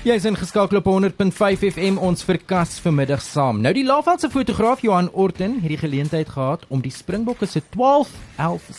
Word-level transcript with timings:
Jy 0.00 0.14
is 0.16 0.24
ingeskakel 0.24 0.78
op 0.78 0.86
100.5 0.88 1.66
FM 1.74 1.98
ons 2.00 2.22
verkas 2.24 2.78
vanmiddag 2.80 3.20
saam. 3.20 3.58
Nou 3.60 3.74
die 3.76 3.82
Laagveld 3.84 4.22
se 4.22 4.30
fotograaf 4.32 4.80
Johan 4.80 5.10
Orton 5.12 5.58
het 5.60 5.68
die 5.74 5.76
geleentheid 5.76 6.30
gehad 6.32 6.64
om 6.72 6.80
die 6.80 6.92
Springbokke 6.94 7.44
se 7.44 7.60
12-11 7.74 8.70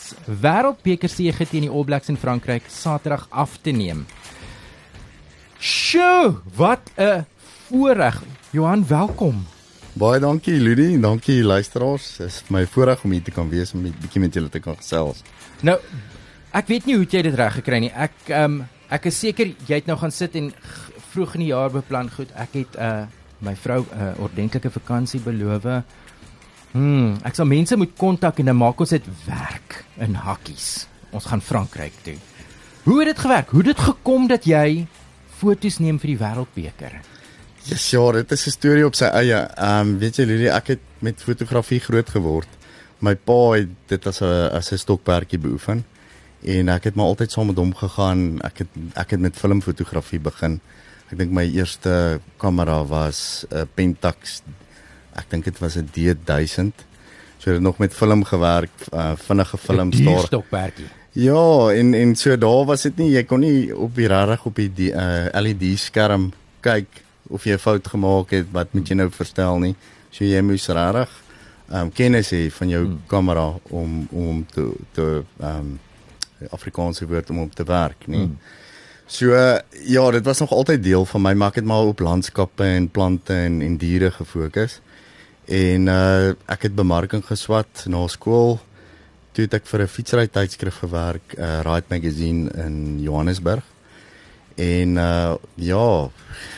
Wêreldbeker 0.42 1.12
sege 1.12 1.46
teen 1.46 1.68
die 1.68 1.70
All 1.70 1.86
Blacks 1.86 2.10
in 2.10 2.18
Frankryk 2.18 2.66
Saterdag 2.66 3.28
af 3.30 3.54
te 3.62 3.70
neem. 3.70 4.02
Sjoe, 5.62 6.40
wat 6.56 6.90
'n 6.98 7.22
voorreg. 7.70 8.22
Johan, 8.50 8.82
welkom. 8.88 9.46
Baie 9.92 10.20
dankie 10.20 10.58
Ludie, 10.58 10.98
dankie 11.00 11.44
luisteraars. 11.44 12.16
Dit 12.16 12.26
is 12.26 12.42
my 12.48 12.66
voorreg 12.66 13.04
om 13.04 13.10
hier 13.10 13.22
te 13.22 13.30
kan 13.30 13.48
wees 13.48 13.72
om 13.72 13.86
'n 13.86 13.94
bietjie 14.00 14.20
met 14.20 14.34
julle 14.34 14.48
te 14.48 14.60
kan 14.60 14.76
gesels. 14.76 15.22
Nou, 15.60 15.78
ek 16.50 16.66
weet 16.66 16.84
nie 16.84 16.96
hoe 16.96 17.06
jy 17.06 17.22
dit 17.22 17.34
reg 17.34 17.54
gekry 17.54 17.78
nie. 17.78 17.92
Ek 17.94 18.12
ehm 18.26 18.44
um, 18.44 18.68
ek 18.92 19.06
is 19.06 19.18
seker 19.18 19.46
jy 19.46 19.74
het 19.74 19.86
nou 19.86 19.96
gaan 19.98 20.10
sit 20.10 20.34
en 20.34 20.52
vroeg 21.12 21.34
in 21.36 21.44
die 21.44 21.52
jaar 21.52 21.70
beplan 21.70 22.10
goed. 22.10 22.32
Ek 22.38 22.56
het 22.60 22.78
uh 22.78 23.04
my 23.42 23.56
vrou 23.58 23.82
'n 23.82 23.98
uh, 23.98 24.22
ordentlike 24.22 24.70
vakansie 24.70 25.20
beloof. 25.20 25.66
Hmm, 26.72 27.18
ek 27.26 27.34
sal 27.34 27.46
mense 27.46 27.76
moet 27.76 27.90
kontak 27.96 28.38
en 28.38 28.44
dan 28.44 28.56
maak 28.56 28.80
ons 28.80 28.90
dit 28.94 29.06
werk 29.26 29.84
in 29.98 30.14
hakkies. 30.14 30.86
Ons 31.10 31.24
gaan 31.24 31.40
Frankryk 31.40 31.92
toe. 32.02 32.16
Hoe 32.82 32.98
het 32.98 33.08
dit 33.08 33.18
gewerk? 33.18 33.50
Hoe 33.50 33.58
het 33.58 33.76
dit 33.76 33.84
gekom 33.84 34.26
dat 34.26 34.44
jy 34.44 34.86
foto's 35.38 35.78
neem 35.78 35.98
vir 35.98 36.14
die 36.14 36.18
wêreldbeker? 36.18 36.92
Ja, 37.62 37.74
yes, 37.74 37.90
ja, 37.90 38.12
dit 38.12 38.32
is 38.32 38.46
'n 38.46 38.50
storie 38.50 38.86
op 38.86 38.94
sy 38.94 39.04
eie. 39.04 39.36
Ehm 39.56 39.80
um, 39.80 39.98
weet 39.98 40.16
jy 40.16 40.24
Lily, 40.24 40.48
ek 40.48 40.66
het 40.66 40.80
met 40.98 41.22
fotografie 41.22 41.80
groot 41.80 42.08
geword. 42.08 42.48
My 42.98 43.14
pa 43.14 43.52
het 43.52 43.68
dit 43.88 44.06
as 44.06 44.20
'n 44.22 44.50
as 44.52 44.72
'n 44.72 44.78
stokperdjie 44.78 45.38
beoefen 45.38 45.84
en 46.42 46.68
ek 46.68 46.84
het 46.84 46.94
maar 46.94 47.06
altyd 47.06 47.30
saam 47.30 47.46
met 47.46 47.56
hom 47.56 47.74
gegaan. 47.74 48.40
Ek 48.42 48.58
het 48.58 48.68
ek 48.94 49.10
het 49.10 49.20
met 49.20 49.36
filmfotografie 49.36 50.20
begin. 50.20 50.60
Ek 51.12 51.18
dink 51.20 51.34
my 51.36 51.44
eerste 51.44 52.20
kamera 52.40 52.78
was 52.88 53.44
'n 53.50 53.56
uh, 53.56 53.66
Pentax. 53.74 54.40
Ek 55.12 55.28
dink 55.28 55.44
dit 55.44 55.58
was 55.60 55.76
'n 55.76 55.90
D1000. 55.92 56.72
So 57.38 57.52
het 57.52 57.60
nog 57.60 57.78
met 57.78 57.94
film 57.94 58.24
gewerk, 58.24 58.70
uh, 58.94 59.12
vinnige 59.16 59.58
film 59.58 59.92
staar. 59.92 60.24
Stokperdjie. 60.24 60.86
Ja, 61.12 61.68
en 61.68 61.94
en 61.94 62.16
so 62.16 62.36
daar 62.38 62.64
was 62.64 62.82
dit 62.82 62.96
nie 62.96 63.10
jy 63.10 63.24
kon 63.24 63.40
nie 63.40 63.76
op 63.76 63.94
die 63.94 64.06
regtig 64.06 64.46
op 64.46 64.56
die 64.56 64.92
uh, 64.92 65.28
LED 65.32 65.78
skerm 65.78 66.32
kyk 66.60 66.88
of 67.28 67.44
jy 67.44 67.52
'n 67.52 67.58
fout 67.58 67.88
gemaak 67.88 68.30
het, 68.30 68.46
wat 68.52 68.72
moet 68.72 68.88
jy 68.88 68.94
nou 68.94 69.10
verstel 69.10 69.58
nie. 69.58 69.76
So 70.10 70.24
jy 70.24 70.40
moes 70.40 70.66
regtig 70.66 71.10
ehm 71.68 71.80
um, 71.80 71.92
kennis 71.92 72.30
hê 72.30 72.50
van 72.50 72.68
jou 72.68 72.84
hmm. 72.84 73.00
kamera 73.06 73.52
om 73.62 74.08
om 74.10 74.46
te 74.46 74.72
te 74.92 75.22
ehm 75.40 75.58
um, 75.58 75.80
Afrikaanse 76.50 77.06
woord 77.06 77.30
om 77.30 77.38
op 77.38 77.54
te 77.54 77.64
werk, 77.64 78.06
nie. 78.06 78.24
Hmm. 78.24 78.38
So 79.06 79.34
ja, 79.84 80.10
dit 80.10 80.24
was 80.24 80.38
nog 80.38 80.52
altyd 80.52 80.82
deel 80.82 81.04
van 81.04 81.22
my, 81.22 81.32
maar 81.34 81.48
ek 81.48 81.60
het 81.60 81.64
maar 81.64 81.90
op 81.90 82.00
landskappe 82.00 82.64
en 82.64 82.88
plante 82.90 83.34
en 83.34 83.60
en 83.62 83.76
diere 83.76 84.10
gefokus. 84.10 84.80
En 85.44 85.88
uh 85.90 86.34
ek 86.46 86.68
het 86.68 86.74
bemarking 86.74 87.24
geswat 87.26 87.84
na 87.86 88.06
skool. 88.08 88.60
Toe 89.32 89.44
het 89.44 89.54
ek 89.54 89.66
vir 89.66 89.82
'n 89.82 89.88
fietsry 89.88 90.26
tydskrif 90.26 90.78
gewerk, 90.84 91.34
uh 91.38 91.60
Ride 91.60 91.88
Magazine 91.88 92.50
in 92.64 93.02
Johannesburg. 93.02 93.64
En 94.54 94.96
uh 94.96 95.34
ja, 95.54 96.10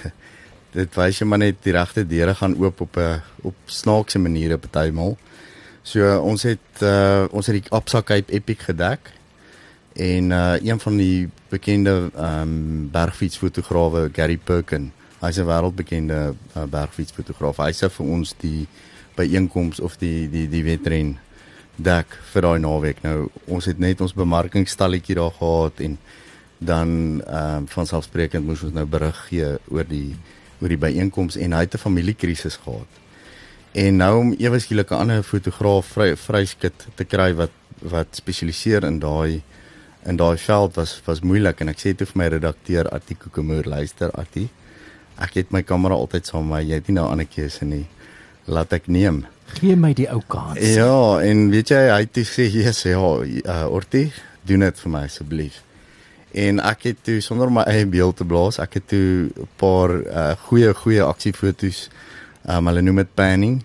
dit 0.79 0.95
wys 0.95 1.19
jy 1.19 1.27
maar 1.27 1.39
net 1.39 1.63
die 1.63 1.73
regte 1.73 2.07
deure 2.07 2.35
gaan 2.35 2.57
oop 2.57 2.81
op 2.81 2.97
'n 2.97 3.23
op 3.43 3.55
snaakse 3.67 4.19
maniere 4.19 4.59
partymal. 4.59 5.17
So 5.83 6.01
uh, 6.01 6.25
ons 6.25 6.43
het 6.43 6.83
uh 6.83 7.25
ons 7.31 7.47
het 7.47 7.63
die 7.63 7.71
Absa 7.71 8.03
Cape 8.03 8.33
Epic 8.33 8.65
gedek 8.65 9.13
en 9.93 10.31
uh 10.31 10.57
een 10.63 10.81
van 10.81 10.97
die 10.97 11.29
bekende 11.55 12.11
ehm 12.15 12.43
um, 12.43 12.89
bergfietsfotograwe 12.93 14.09
Gary 14.13 14.37
Perkin. 14.37 14.91
Hy's 15.21 15.39
'n 15.39 15.47
wêreldbekende 15.47 16.35
uh, 16.57 16.65
bergfietsfotograaf. 16.69 17.63
Hy 17.63 17.73
sê 17.73 17.89
vir 17.91 18.07
ons 18.07 18.35
die 18.41 18.67
byeenkoms 19.17 19.81
of 19.81 19.97
die 19.99 20.29
die 20.31 20.49
die 20.49 20.65
wetren 20.67 21.19
dek 21.77 22.19
vir 22.33 22.43
daai 22.43 22.59
naweek. 22.59 23.03
Nou 23.03 23.31
ons 23.47 23.65
het 23.71 23.79
net 23.79 24.01
ons 24.01 24.15
bemarkingstalletjie 24.15 25.19
daar 25.19 25.35
gehad 25.39 25.81
en 25.81 25.99
dan 26.59 27.23
ehm 27.27 27.57
um, 27.57 27.69
van 27.69 27.87
selfsprekend 27.87 28.47
moes 28.47 28.63
ons 28.63 28.75
nou 28.75 28.87
berig 28.87 29.19
gee 29.29 29.57
oor 29.71 29.87
die 29.89 30.17
oor 30.61 30.69
die 30.69 30.81
byeenkoms 30.81 31.37
en 31.37 31.53
hy 31.53 31.65
het 31.67 31.75
'n 31.75 31.85
familiekrisis 31.87 32.57
gehad. 32.57 32.91
En 33.75 33.97
nou 33.97 34.19
om 34.19 34.35
ewe 34.39 34.59
skielik 34.59 34.91
'n 34.91 35.03
ander 35.03 35.23
fotograaf 35.23 35.87
vry 35.87 36.17
vryskit 36.17 36.87
te 36.95 37.05
kry 37.05 37.35
wat 37.35 37.51
wat 37.83 38.09
spesialiseer 38.13 38.85
in 38.85 38.99
daai 38.99 39.43
in 40.05 40.17
daai 40.17 40.37
veld 40.39 40.75
was 40.75 41.01
was 41.07 41.23
moeilik 41.25 41.61
en 41.61 41.73
ek 41.73 41.81
sê 41.81 41.95
toe 41.97 42.07
vir 42.11 42.21
my 42.21 42.29
redakteur 42.37 42.91
Attie 42.93 43.17
Kokemoer 43.17 43.69
luister 43.69 44.13
Attie. 44.21 44.49
Ek 45.23 45.39
het 45.39 45.53
my 45.55 45.63
kamera 45.63 45.97
altyd 45.97 46.29
saam 46.29 46.51
maar 46.51 46.65
jy 46.65 46.81
het 46.81 46.91
nie 46.91 46.99
nou 46.99 47.07
ander 47.11 47.29
keuse 47.29 47.65
nie. 47.65 47.87
Laat 48.45 48.75
ek 48.77 48.89
neem. 48.93 49.25
Gee 49.57 49.77
my 49.77 49.95
die 49.97 50.09
ou 50.13 50.21
kans. 50.29 50.61
Ja 50.61 51.21
en 51.25 51.49
weet 51.55 51.73
jy 51.73 51.83
hy 51.89 52.01
het 52.05 52.21
sê 52.29 52.49
yes, 52.51 52.85
ja 52.89 53.01
uh, 53.01 53.67
Ortie 53.73 54.11
doen 54.45 54.67
dit 54.67 54.83
vir 54.85 54.93
my 54.93 55.05
asseblief. 55.09 55.63
En 56.35 56.61
ek 56.61 56.89
het 56.91 57.05
toe 57.07 57.21
sonder 57.25 57.53
my 57.53 57.65
eie 57.71 57.87
beeld 57.87 58.19
te 58.21 58.29
blaas 58.29 58.61
ek 58.61 58.81
het 58.81 58.89
toe 58.93 59.31
'n 59.31 59.49
paar 59.57 60.01
uh, 60.03 60.33
goeie 60.49 60.75
goeie 60.75 61.03
aksiefoto's 61.03 61.89
um, 62.49 62.67
hulle 62.67 62.83
noem 62.83 63.05
dit 63.05 63.15
panning 63.15 63.63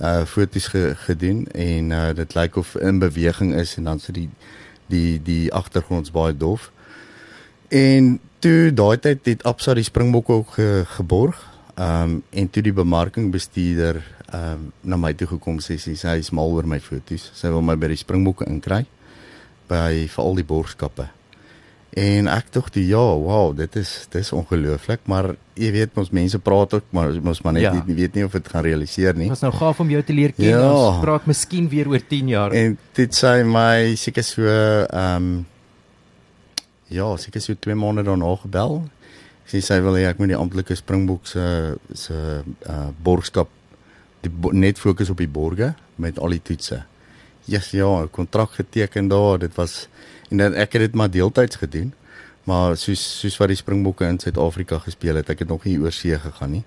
uh 0.00 0.24
foto's 0.26 0.66
ge, 0.66 0.94
gedoen 0.96 1.46
en 1.54 1.90
uh, 1.90 2.10
dit 2.14 2.34
lyk 2.34 2.56
of 2.56 2.74
in 2.76 2.98
beweging 2.98 3.54
is 3.54 3.76
en 3.76 3.84
dan 3.84 4.00
so 4.00 4.12
die 4.12 4.28
die 4.92 5.16
die 5.22 5.52
agtergrond 5.52 6.08
is 6.08 6.14
baie 6.14 6.36
dof. 6.36 6.70
En 7.72 8.18
toe 8.44 8.72
daai 8.76 8.98
tyd 9.00 9.24
het 9.30 9.46
Absa 9.48 9.74
die 9.74 9.86
Springbokke 9.86 10.32
ook 10.32 10.58
ge, 10.58 10.68
geborg. 10.96 11.38
Ehm 11.74 12.02
um, 12.02 12.22
en 12.30 12.50
toe 12.50 12.62
die 12.62 12.76
bemarkingbestuurder 12.76 14.02
ehm 14.32 14.52
um, 14.52 14.68
na 14.80 14.96
my 14.96 15.14
toe 15.16 15.28
gekom 15.34 15.60
sê 15.60 15.78
sy 15.80 15.96
sy 15.96 16.18
is 16.20 16.32
mal 16.36 16.52
oor 16.52 16.68
my 16.68 16.80
foto's. 16.80 17.30
Sy 17.34 17.52
wil 17.52 17.64
my 17.64 17.76
by 17.76 17.92
die 17.92 18.00
Springbokke 18.00 18.48
inkry 18.48 18.84
by 19.68 20.06
vir 20.12 20.24
al 20.24 20.36
die 20.36 20.46
borgskappe. 20.46 21.08
En 21.92 22.28
ek 22.32 22.46
dink 22.54 22.70
die 22.72 22.86
ja, 22.88 23.00
wow, 23.20 23.50
dit 23.52 23.74
is 23.76 23.90
dis 24.14 24.30
ongelooflik, 24.32 25.02
maar 25.12 25.34
jy 25.60 25.68
weet 25.74 25.98
ons 26.00 26.08
mense 26.16 26.38
praat 26.40 26.78
ook, 26.78 26.86
maar 26.96 27.10
ons 27.12 27.42
maar 27.44 27.52
net 27.52 27.66
ja. 27.66 27.72
nie 27.84 27.96
weet 27.98 28.14
nie 28.16 28.24
of 28.24 28.32
dit 28.32 28.48
gaan 28.48 28.64
realiseer 28.64 29.12
nie. 29.12 29.26
Dit 29.28 29.34
was 29.34 29.44
nou 29.44 29.52
gaaf 29.58 29.82
om 29.84 29.90
jou 29.92 30.00
te 30.08 30.16
leer 30.16 30.32
ken. 30.32 30.48
Ja. 30.54 30.70
Ons 30.72 31.02
praat 31.04 31.28
miskien 31.28 31.66
weer 31.68 31.90
oor 31.92 32.00
10 32.08 32.30
jaar. 32.32 32.56
En 32.56 32.78
dit 32.96 33.18
sê 33.18 33.34
my 33.44 33.92
seker 34.00 34.24
so 34.24 34.48
ehm 34.48 35.28
um, 35.28 35.34
ja, 36.92 37.10
seker 37.20 37.44
so 37.44 37.56
2 37.68 37.76
maande 37.76 38.06
daarna 38.08 38.32
gebel. 38.40 38.80
Sy 39.52 39.60
sê 39.64 39.82
wil 39.84 39.98
hy 40.00 40.06
ek 40.08 40.20
moet 40.20 40.32
die 40.32 40.38
amptelike 40.38 40.76
Springbok 40.78 41.28
se 41.28 41.44
se 41.92 42.16
uh 42.46 42.88
borgskap 43.04 43.52
die 44.24 44.32
net 44.56 44.80
fokus 44.80 45.12
op 45.12 45.20
die 45.20 45.28
borge 45.28 45.74
met 46.00 46.16
al 46.16 46.32
die 46.32 46.40
toetse. 46.40 46.80
Ja, 47.44 47.58
yes, 47.58 47.72
ja, 47.76 48.06
kontrak 48.08 48.56
geteken 48.56 49.08
daar. 49.12 49.40
Dit 49.42 49.56
was 49.60 49.88
en 50.32 50.40
dan 50.40 50.54
ek 50.56 50.78
het 50.78 50.88
dit 50.88 50.94
maar 50.96 51.10
deeltyds 51.12 51.60
gedoen. 51.60 51.92
Maar 52.48 52.76
soos 52.80 53.02
soos 53.20 53.36
wat 53.38 53.52
die 53.52 53.58
Springbokke 53.60 54.08
in 54.08 54.18
Suid-Afrika 54.18 54.80
gespeel 54.82 55.20
het, 55.20 55.30
ek 55.30 55.44
het 55.44 55.50
nog 55.52 55.66
nie 55.68 55.78
oor 55.78 55.94
see 55.94 56.16
gegaan 56.18 56.56
nie. 56.58 56.64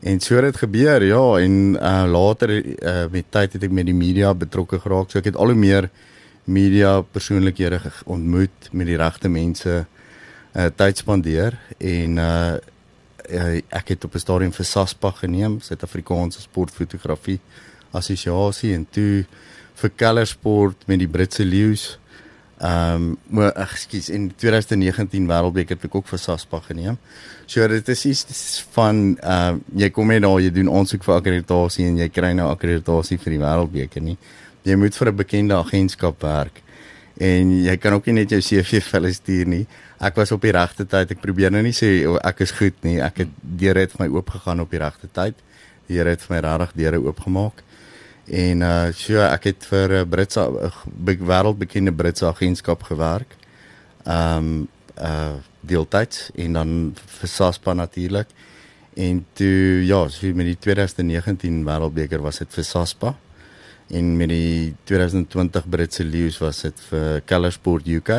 En 0.00 0.20
so 0.20 0.36
het 0.38 0.46
dit 0.52 0.60
gebeur, 0.62 1.04
ja, 1.04 1.24
en 1.42 1.76
uh 1.76 2.04
later 2.08 2.52
uh 2.64 3.06
met 3.10 3.26
tyd 3.28 3.56
het 3.56 3.66
ek 3.66 3.74
met 3.74 3.88
die 3.88 3.96
media 3.96 4.32
betrokke 4.34 4.78
geraak. 4.80 5.10
So 5.10 5.18
ek 5.18 5.32
het 5.32 5.36
al 5.36 5.52
hoe 5.52 5.58
meer 5.58 5.90
media 6.44 7.00
persoonlikhede 7.02 7.80
ontmoet 8.04 8.70
met 8.72 8.86
die 8.86 8.96
regte 9.00 9.28
mense 9.28 9.84
uh 10.54 10.68
tyd 10.76 11.02
spandeer 11.02 11.58
en 11.78 12.18
uh 12.18 12.58
ek 13.70 13.92
het 13.94 14.04
op 14.04 14.14
'n 14.14 14.18
stadium 14.18 14.52
vir 14.52 14.64
SASPA 14.64 15.10
geneem, 15.10 15.60
Suid-Afrikaanse 15.60 16.40
Sportfotografie 16.40 17.38
Assosiasie 17.92 18.74
en 18.74 18.86
toe 18.90 19.24
vir 19.74 19.90
Keller 19.96 20.26
Sport 20.26 20.86
met 20.86 20.98
die 20.98 21.08
Britse 21.08 21.44
Leeu's 21.44 21.98
Ehm, 22.60 22.94
um, 22.94 23.16
maar 23.26 23.52
ekskuus, 23.52 24.08
in 24.08 24.32
2019 24.36 25.26
Wêreldbeker 25.26 25.78
het 25.78 25.84
ek 25.84 25.94
ook 25.94 26.08
vir 26.10 26.20
SASPA 26.20 26.58
geneem. 26.66 26.98
So 27.48 27.64
dit 27.68 27.88
is 27.88 28.04
iets 28.04 28.66
van 28.74 29.16
ehm 29.16 29.60
uh, 29.62 29.78
jy 29.80 29.88
kom 29.90 30.12
net 30.12 30.20
daar, 30.22 30.40
jy 30.44 30.50
doen 30.52 30.68
aansoek 30.68 31.06
vir 31.06 31.14
akkreditasie 31.14 31.86
en 31.88 31.96
jy 32.02 32.08
kry 32.12 32.34
nou 32.36 32.50
akkreditasie 32.52 33.16
vir 33.22 33.32
die 33.32 33.40
Wêreldbeker 33.40 34.04
nie. 34.04 34.18
Jy 34.68 34.76
moet 34.76 34.96
vir 34.96 35.08
'n 35.08 35.16
bekende 35.16 35.56
agentskap 35.56 36.20
werk. 36.22 36.60
En 37.16 37.64
jy 37.64 37.76
kan 37.76 37.92
ook 37.92 38.06
nie 38.06 38.14
net 38.20 38.30
jou 38.30 38.40
CV 38.40 38.82
vir 38.84 39.00
hulle 39.00 39.12
stuur 39.12 39.46
nie. 39.46 39.66
Ek 40.00 40.16
was 40.16 40.32
op 40.32 40.42
die 40.42 40.52
regte 40.52 40.84
tyd. 40.84 41.10
Ek 41.10 41.20
probeer 41.20 41.50
nou 41.50 41.62
nie 41.62 41.72
sê 41.72 42.04
ek 42.24 42.40
is 42.40 42.50
goed 42.50 42.76
nie. 42.82 43.00
Ek 43.00 43.24
het 43.24 43.28
deure 43.40 43.80
het 43.80 43.98
my 43.98 44.06
oopgegaan 44.08 44.60
op 44.60 44.70
die 44.70 44.78
regte 44.78 45.08
tyd. 45.12 45.34
Die 45.88 45.96
Here 45.96 46.10
het 46.10 46.20
vir 46.20 46.36
my 46.36 46.40
regtig 46.40 46.76
deure 46.76 47.00
oopgemaak. 47.08 47.64
En 48.30 48.62
uh 48.62 48.90
so 48.94 49.18
ek 49.26 49.48
het 49.50 49.64
vir 49.66 50.04
'n 50.04 50.08
Britse 50.08 50.42
wêreldbekende 51.02 51.92
Britse 51.92 52.26
agentskap 52.26 52.82
gewerk. 52.82 53.34
Ehm 54.06 54.38
um, 54.38 54.68
uh 54.98 55.34
deeltyds 55.60 56.30
en 56.34 56.52
dan 56.52 56.94
vir 56.94 57.28
SASPA 57.28 57.72
natuurlik. 57.72 58.28
En 58.94 59.26
toe 59.32 59.84
ja, 59.86 60.08
so 60.08 60.26
met 60.34 60.46
die 60.46 60.58
2019 60.58 61.64
Wêreldbeker 61.64 62.22
was 62.22 62.38
dit 62.38 62.54
vir 62.54 62.64
SASPA. 62.64 63.16
En 63.88 64.16
met 64.16 64.28
die 64.28 64.74
2020 64.84 65.68
Britse 65.68 66.04
Leeu's 66.04 66.38
was 66.38 66.62
dit 66.62 66.80
vir 66.88 67.20
Kellersport 67.24 67.86
UK, 67.86 68.10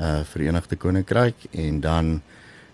uh 0.00 0.20
Verenigde 0.24 0.76
Koninkryk 0.76 1.34
en 1.50 1.80
dan 1.80 2.22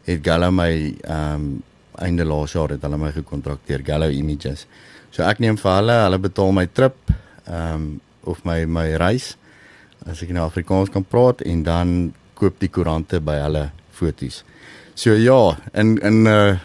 het 0.05 0.21
Gallo 0.23 0.51
my 0.51 0.97
ehm 1.01 1.35
um, 1.35 1.63
einde 2.05 2.25
laas 2.25 2.55
jaar 2.55 2.71
het 2.75 2.83
hulle 2.83 2.99
my 3.01 3.13
gekontrakteer 3.13 3.83
Gallo 3.87 4.09
Images. 4.11 4.67
So 5.11 5.25
ek 5.25 5.41
neem 5.41 5.57
vir 5.57 5.73
hulle, 5.73 5.97
hulle 6.05 6.19
betaal 6.19 6.53
my 6.53 6.67
trip 6.67 6.97
ehm 7.47 7.75
um, 7.75 7.89
of 8.29 8.43
my 8.45 8.67
my 8.69 8.91
reis 9.01 9.37
as 10.05 10.21
ek 10.23 10.33
in 10.35 10.41
Afrikaans 10.43 10.91
kan 10.93 11.05
praat 11.05 11.41
en 11.49 11.63
dan 11.65 11.93
koop 12.39 12.59
die 12.61 12.69
koerante 12.69 13.21
by 13.25 13.39
hulle 13.41 13.69
fotos. 13.95 14.43
So 14.95 15.15
ja, 15.15 15.57
in 15.75 15.97
in 16.03 16.23
'n 16.23 16.27
uh, 16.27 16.59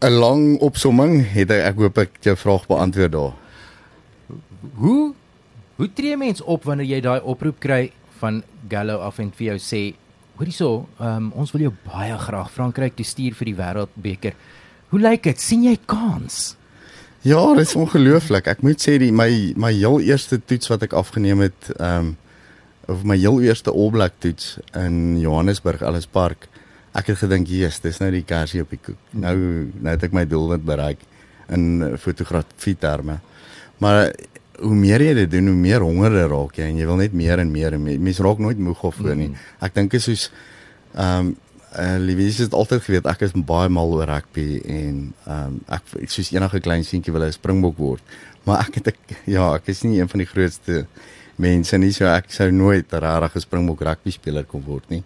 'n 0.00 0.12
lang 0.12 0.60
opsomming 0.60 1.24
het 1.32 1.50
ek, 1.50 1.62
ek 1.72 1.76
hoop 1.76 1.98
ek 1.98 2.10
jou 2.20 2.36
vraag 2.36 2.66
beantwoord 2.66 3.12
daar. 3.12 3.34
Hoe 4.74 5.14
hoe 5.76 5.92
tree 5.92 6.16
mens 6.16 6.40
op 6.40 6.64
wanneer 6.64 6.86
jy 6.86 7.00
daai 7.00 7.20
oproep 7.20 7.58
kry 7.60 7.92
van 8.20 8.42
Gallo 8.68 8.98
af 8.98 9.18
en 9.18 9.30
vir 9.30 9.46
jou 9.46 9.58
sê 9.58 9.94
hoorie 10.36 10.52
so, 10.54 10.86
um, 11.00 11.30
ons 11.34 11.52
wil 11.54 11.66
jou 11.68 11.72
baie 11.86 12.16
graag 12.18 12.50
Frankryk 12.52 12.96
toe 12.96 13.06
stuur 13.06 13.36
vir 13.38 13.50
die 13.50 13.56
wêreldbeker. 13.56 14.36
Hoe 14.92 15.00
lyk 15.00 15.26
dit? 15.26 15.40
sien 15.40 15.64
jy 15.66 15.76
kans? 15.88 16.56
Ja, 17.26 17.40
dit 17.56 17.66
is 17.66 17.74
ongelooflik. 17.74 18.46
Ek 18.46 18.62
moet 18.62 18.82
sê 18.82 18.98
die 19.02 19.10
my 19.10 19.30
my 19.58 19.72
heel 19.74 19.98
eerste 20.04 20.38
toets 20.38 20.70
wat 20.70 20.84
ek 20.86 20.94
afgeneem 20.94 21.42
het, 21.48 21.72
ehm 21.78 22.12
um, 22.12 22.14
of 22.86 23.00
my 23.02 23.16
heel 23.18 23.40
eerste 23.42 23.72
All 23.72 23.90
Black 23.90 24.20
toets 24.22 24.60
in 24.78 25.18
Johannesburg 25.18 25.80
Ellis 25.82 26.06
Park. 26.06 26.46
Ek 26.94 27.08
het 27.10 27.18
gedink, 27.18 27.48
"Jesus, 27.48 27.80
dis 27.80 27.98
nou 27.98 28.10
die 28.10 28.22
kersie 28.22 28.62
op 28.62 28.70
die 28.70 28.78
koek. 28.78 29.00
Nou 29.10 29.36
nou 29.74 29.90
het 29.90 30.04
ek 30.04 30.12
my 30.12 30.24
doelwit 30.24 30.64
bereik 30.64 30.98
in 31.48 31.96
fotografie 31.98 32.76
terme." 32.78 33.18
Maar 33.78 34.12
hoe 34.60 34.74
meer 34.74 35.02
jy 35.02 35.14
dit 35.14 35.30
doen, 35.30 35.50
hoe 35.52 35.56
meer 35.58 35.84
honger 35.84 36.14
raak 36.30 36.56
jy 36.58 36.68
en 36.70 36.78
jy 36.80 36.86
wil 36.86 37.00
net 37.00 37.12
meer 37.12 37.38
en 37.42 37.50
meer 37.50 37.76
en 37.76 37.82
meer. 37.82 37.98
Mens 38.00 38.20
raak 38.24 38.38
nooit 38.38 38.58
moeg 38.58 38.84
of 38.84 38.94
voor 39.00 39.16
nie. 39.16 39.32
Ek 39.60 39.74
dink 39.74 39.96
is 39.98 40.08
soos 40.08 40.30
ehm 40.94 41.32
um, 41.32 41.34
uh, 41.76 41.96
Livies 42.00 42.38
het 42.40 42.54
altyd 42.56 42.80
geweet 42.86 43.08
ek 43.10 43.26
is 43.26 43.34
baie 43.36 43.68
mal 43.68 43.90
oor 43.92 44.08
rugby 44.08 44.60
en 44.64 45.02
ehm 45.26 45.58
um, 45.58 45.58
ek 45.68 46.08
soos 46.12 46.32
enige 46.32 46.62
klein 46.64 46.84
seentjie 46.84 47.12
wil 47.12 47.26
'n 47.26 47.32
springbok 47.32 47.76
word. 47.76 48.02
Maar 48.44 48.66
ek 48.66 48.80
het 48.80 48.88
ek 48.94 48.98
ja, 49.26 49.54
ek 49.54 49.68
is 49.68 49.82
nie 49.82 50.00
een 50.00 50.08
van 50.08 50.18
die 50.22 50.30
grootste 50.30 50.86
mense 51.36 51.78
nie 51.78 51.92
so 51.92 52.06
ek 52.06 52.30
sou 52.32 52.50
nooit 52.50 52.92
'n 52.92 53.20
regte 53.20 53.40
springbok 53.40 53.82
rugby 53.82 54.10
speler 54.10 54.44
kon 54.44 54.62
word 54.64 54.88
nie. 54.90 55.04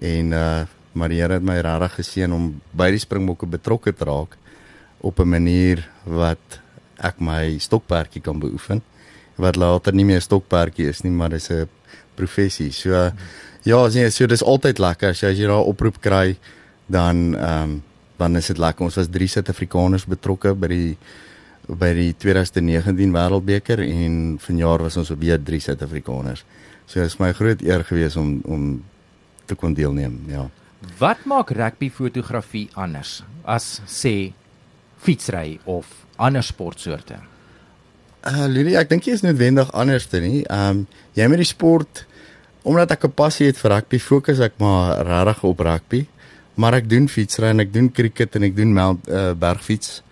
En 0.00 0.32
uh 0.32 0.66
maar 0.92 1.08
die 1.08 1.20
Here 1.20 1.34
het 1.38 1.42
my 1.42 1.60
regtig 1.62 1.92
geseën 2.00 2.32
om 2.32 2.60
by 2.74 2.90
die 2.90 2.98
springbokke 2.98 3.46
betrokke 3.46 3.92
te 3.94 4.04
raak 4.04 4.36
op 5.00 5.20
'n 5.20 5.28
manier 5.28 5.88
wat 6.04 6.60
ek 7.00 7.20
my 7.20 7.58
stokperdjie 7.58 8.22
kan 8.22 8.40
beoefen 8.40 8.82
wat 9.40 9.56
later 9.56 9.94
nie 9.96 10.04
meer 10.04 10.20
stokperdjie 10.20 10.88
is 10.90 11.02
nie, 11.04 11.12
maar 11.12 11.30
dis 11.30 11.50
'n 11.50 11.68
professie. 12.14 12.70
So 12.72 12.90
uh, 12.90 13.10
ja, 13.64 13.88
nee, 13.88 14.10
so 14.10 14.26
dis 14.26 14.42
altyd 14.42 14.78
lekker 14.78 15.10
as 15.10 15.22
jy 15.22 15.30
as 15.30 15.38
jy 15.38 15.46
daar 15.46 15.64
oproep 15.64 16.00
kry 16.00 16.36
dan 16.86 17.34
ehm 17.34 17.62
um, 17.62 17.82
dan 18.20 18.36
is 18.36 18.50
dit 18.52 18.58
lekker. 18.58 18.84
Ons 18.84 18.98
was 19.00 19.08
drie 19.08 19.28
Suid-Afrikaners 19.28 20.04
betrokke 20.04 20.54
by 20.54 20.68
die 20.68 20.96
by 21.70 21.92
die 21.94 22.10
2019 22.18 23.14
Wêreldbeker 23.14 23.80
en 23.80 24.36
vanjaar 24.42 24.82
was 24.82 24.98
ons 25.00 25.12
weer 25.16 25.40
drie 25.40 25.60
Suid-Afrikaners. 25.60 26.44
So 26.86 27.00
is 27.00 27.16
my 27.18 27.32
groot 27.32 27.62
eer 27.62 27.84
gewees 27.84 28.16
om 28.16 28.40
om 28.44 28.84
te 29.46 29.54
kon 29.54 29.74
deelneem, 29.74 30.18
ja. 30.28 30.48
Wat 30.98 31.24
maak 31.24 31.50
rugby 31.50 31.90
fotografie 31.90 32.68
anders 32.74 33.22
as 33.44 33.80
sê 33.88 34.32
fietsry 35.00 35.58
of 35.64 35.88
ander 36.20 36.44
sportsoorte? 36.44 37.18
Uh 38.20 38.46
Lily, 38.52 38.76
ek 38.76 38.90
dink 38.90 39.08
jy 39.08 39.16
is 39.16 39.24
noodwendig 39.24 39.70
anders 39.72 40.06
te 40.12 40.20
nie. 40.20 40.42
Um, 40.52 40.84
jy 41.16 41.28
met 41.32 41.40
die 41.40 41.48
sport 41.48 42.04
omdat 42.62 42.90
ek 42.92 43.06
'n 43.08 43.16
passie 43.16 43.46
het 43.48 43.56
vir 43.56 43.72
rugby, 43.72 43.98
fokus 43.98 44.40
ek 44.44 44.58
maar 44.60 45.00
regtig 45.06 45.44
op 45.44 45.60
rugby. 45.60 46.06
Maar 46.60 46.74
ek 46.74 46.90
doen 46.90 47.08
fietsry 47.08 47.48
en 47.54 47.60
ek 47.60 47.72
doen 47.72 47.88
cricket 47.88 48.36
en 48.36 48.42
ek 48.42 48.56
doen 48.56 48.72
mount 48.72 49.08
uh, 49.08 49.32
bergfiets. 49.32 50.02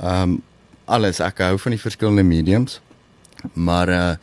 Um, 0.00 0.40
alles. 0.86 1.20
Ek 1.20 1.38
hou 1.44 1.58
van 1.58 1.76
die 1.76 1.80
verskillende 1.80 2.24
mediums. 2.24 2.80
Maar 3.54 3.88
uh 3.88 4.14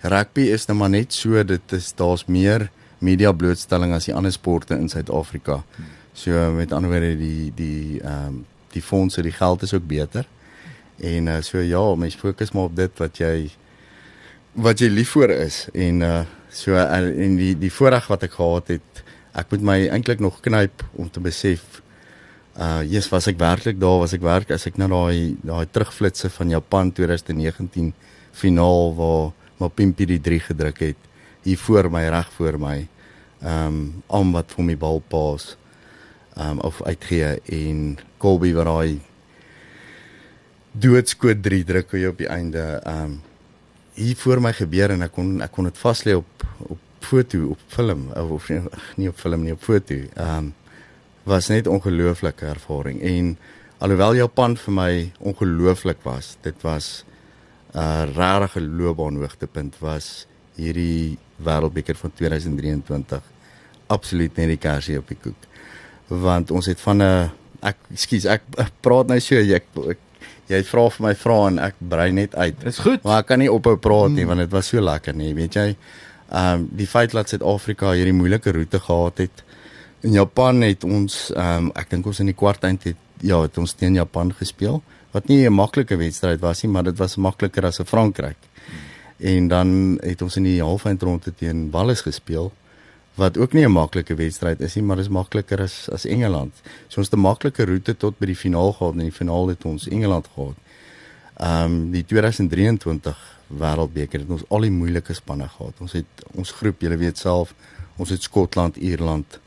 rugby 0.00 0.44
is 0.54 0.68
nou 0.68 0.76
maar 0.78 0.90
net 0.90 1.12
so 1.12 1.42
dit 1.42 1.72
is 1.74 1.92
daar's 1.98 2.24
meer 2.30 2.68
media 3.02 3.32
blootstelling 3.32 3.92
as 3.92 4.06
die 4.06 4.14
ander 4.14 4.30
sporte 4.32 4.76
in 4.78 4.88
Suid-Afrika. 4.88 5.64
So 6.14 6.52
met 6.54 6.72
ander 6.72 6.90
woorde 6.90 7.16
die 7.18 7.52
die 7.54 8.00
ehm 8.00 8.26
um, 8.26 8.44
die 8.72 8.82
fondse, 8.84 9.22
die 9.22 9.32
geld 9.32 9.62
is 9.62 9.72
ook 9.74 9.86
beter. 9.88 10.26
En 11.00 11.26
uh 11.26 11.40
so 11.42 11.58
ja, 11.62 11.94
mens 11.94 12.14
fokus 12.14 12.52
maar 12.52 12.70
op 12.70 12.76
dit 12.76 12.98
wat 12.98 13.18
jy 13.18 13.50
wat 14.58 14.80
jy 14.80 14.88
lief 14.90 15.12
vir 15.14 15.30
is 15.30 15.68
en 15.74 16.02
uh 16.02 16.22
so 16.50 16.74
uh, 16.74 16.86
en 16.98 17.36
die 17.36 17.54
die 17.58 17.70
voorreg 17.72 18.08
wat 18.08 18.24
ek 18.26 18.38
gehad 18.38 18.72
het, 18.72 19.02
ek 19.38 19.52
moet 19.52 19.62
my 19.62 19.76
eintlik 19.92 20.20
nog 20.24 20.40
knyp 20.42 20.82
om 20.96 21.10
te 21.10 21.20
besef 21.20 21.82
Uh 22.58 22.82
yes, 22.82 23.06
was 23.12 23.28
ek 23.30 23.36
werklik 23.38 23.76
daar, 23.78 24.00
was 24.02 24.16
ek 24.16 24.24
werk 24.26 24.48
as 24.50 24.64
ek 24.66 24.80
nou 24.82 24.88
daai 24.90 25.36
daai 25.46 25.68
terugflitsse 25.70 26.26
van 26.34 26.50
Japan 26.50 26.88
2019 26.90 27.92
finaal 28.34 28.90
waar 28.98 29.28
Mapimpi 29.62 30.08
die 30.10 30.18
3 30.18 30.40
gedruk 30.48 30.80
het 30.82 31.04
hier 31.46 31.60
voor 31.62 31.86
my 31.90 32.02
reg 32.10 32.32
voor 32.34 32.58
my. 32.58 32.78
Um 33.46 34.02
om 34.10 34.34
wat 34.34 34.50
vir 34.56 34.66
my 34.66 34.74
bal 34.74 34.98
pas 35.06 35.52
um 36.34 36.58
of 36.66 36.82
uitgee 36.82 37.38
en 37.46 37.84
Colby 38.18 38.50
wat 38.58 38.66
daai 38.66 38.98
doodskoot 40.72 41.42
3 41.42 41.64
druk 41.64 41.92
op 42.08 42.18
die 42.18 42.28
einde 42.28 42.82
um 42.86 43.20
hier 43.98 44.16
voor 44.16 44.40
my 44.40 44.52
gebeur 44.54 44.92
en 44.94 45.02
ek 45.02 45.12
kon 45.12 45.40
ek 45.42 45.50
kon 45.52 45.66
dit 45.66 45.78
vas 45.78 46.04
lê 46.06 46.14
op 46.14 46.44
op 46.68 46.78
foto 47.00 47.50
op 47.54 47.60
film 47.72 48.08
of, 48.14 48.30
of 48.30 48.48
nie, 48.96 49.08
op 49.08 49.18
film 49.18 49.44
nie 49.46 49.52
op 49.52 49.62
foto. 49.62 49.94
Um 50.16 50.54
was 51.28 51.48
net 51.48 51.66
ongelooflike 51.66 52.46
ervaring 52.46 53.02
en 53.04 53.36
alhoewel 53.84 54.16
Japan 54.16 54.56
vir 54.56 54.74
my 54.74 54.92
ongelooflik 55.20 56.00
was, 56.02 56.36
dit 56.42 56.62
was 56.62 57.04
'n 57.74 57.78
uh, 57.78 58.40
regte 58.40 58.60
loopbaan 58.60 59.16
hoogtepunt 59.16 59.76
was 59.78 60.26
hierdie 60.56 61.18
wêreldbeker 61.36 61.94
van 61.94 62.12
2023 62.14 63.22
absoluut 63.86 64.36
net 64.36 64.48
die 64.48 64.56
kersie 64.56 64.98
op 64.98 65.08
die 65.08 65.18
koek. 65.20 65.42
Want 66.08 66.50
ons 66.50 66.66
het 66.66 66.80
van 66.80 67.02
'n 67.02 67.30
ek 67.60 67.76
skus 67.94 68.24
ek 68.24 68.42
praat 68.80 69.06
nou 69.08 69.20
so 69.20 69.34
ek, 69.34 69.64
ek 69.88 69.98
jy 70.48 70.62
vra 70.64 70.88
vir 70.90 71.06
my 71.06 71.14
vrae 71.14 71.48
en 71.48 71.58
ek 71.58 71.74
brei 71.78 72.12
net 72.12 72.34
uit. 72.34 72.60
Dis 72.64 72.78
goed. 72.78 73.02
Maar 73.04 73.20
ek 73.20 73.26
kan 73.26 73.38
nie 73.38 73.50
ophou 73.52 73.76
praat 73.76 74.10
nie 74.10 74.24
want 74.24 74.40
dit 74.40 74.50
was 74.52 74.66
so 74.66 74.80
lekker 74.80 75.14
nie, 75.14 75.34
weet 75.34 75.54
jy. 75.54 75.76
Ehm 76.28 76.54
um, 76.54 76.68
die 76.76 76.86
feit 76.86 77.12
dat 77.12 77.28
Suid-Afrika 77.28 77.92
hierdie 77.92 78.16
moeilike 78.16 78.52
roete 78.52 78.80
gehad 78.80 79.18
het 79.18 79.44
In 80.00 80.12
Japan 80.12 80.60
het 80.62 80.84
ons 80.86 81.14
ehm 81.34 81.64
um, 81.64 81.70
ek 81.74 81.90
dink 81.90 82.06
ons 82.06 82.20
in 82.22 82.30
die 82.30 82.36
kwart 82.38 82.62
eind 82.68 82.84
het 82.86 82.98
ja, 83.18 83.40
het 83.42 83.56
ons 83.58 83.72
teen 83.74 83.96
Japan 83.98 84.30
gespeel 84.30 84.78
wat 85.10 85.26
nie 85.26 85.42
'n 85.48 85.52
maklike 85.52 85.96
wedstryd 85.96 86.40
was 86.40 86.62
nie, 86.62 86.70
maar 86.70 86.84
dit 86.84 86.98
was 86.98 87.16
makliker 87.16 87.66
as 87.66 87.80
'n 87.80 87.84
Frankryk. 87.84 88.36
En 89.18 89.48
dan 89.48 89.98
het 90.02 90.22
ons 90.22 90.36
in 90.36 90.44
die 90.44 90.62
halfeindronde 90.62 91.34
teen 91.34 91.70
Wallis 91.70 92.00
gespeel 92.00 92.52
wat 93.18 93.38
ook 93.38 93.52
nie 93.52 93.64
'n 93.66 93.72
maklike 93.72 94.14
wedstryd 94.14 94.60
is 94.60 94.74
nie, 94.74 94.84
maar 94.84 94.98
is 94.98 95.08
makliker 95.08 95.60
as 95.60 95.88
as 95.90 96.04
Engeland. 96.04 96.54
So 96.88 97.00
ons 97.00 97.10
het 97.10 97.18
'n 97.18 97.22
maklike 97.22 97.64
roete 97.64 97.96
tot 97.96 98.18
by 98.18 98.26
die 98.26 98.36
finaal 98.36 98.72
gehad 98.72 98.92
en 98.92 99.00
in 99.00 99.10
die 99.10 99.18
finaal 99.20 99.48
het 99.48 99.64
ons 99.64 99.88
Engeland 99.88 100.28
gehad. 100.34 100.56
Ehm 101.36 101.64
um, 101.64 101.90
die 101.90 102.04
2023 102.04 103.16
Wêreldbeker 103.48 104.20
het 104.20 104.30
ons 104.30 104.44
al 104.48 104.60
die 104.60 104.70
moeilike 104.70 105.14
spanne 105.14 105.48
gehad. 105.48 105.74
Ons 105.80 105.92
het 105.92 106.06
ons 106.34 106.50
groep, 106.50 106.80
julle 106.80 106.96
weet 106.96 107.18
self, 107.18 107.54
ons 107.96 108.08
het 108.08 108.22
Skotland, 108.22 108.76
Ierland, 108.76 109.40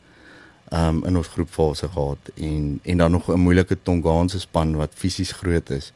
um, 0.73 1.03
in 1.05 1.17
ons 1.17 1.27
groepfase 1.27 1.87
gehad 1.87 2.31
en 2.35 2.79
en 2.83 2.97
dan 2.97 3.11
nog 3.11 3.27
'n 3.27 3.39
moeilike 3.39 3.77
Tongaanse 3.83 4.39
span 4.39 4.75
wat 4.75 4.91
fisies 4.95 5.31
groot 5.31 5.69
is. 5.69 5.93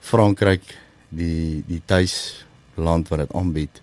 Frankryk 0.00 0.78
die 1.08 1.64
die 1.66 1.82
tuisland 1.84 3.08
wat 3.08 3.18
dit 3.18 3.32
aanbied 3.32 3.82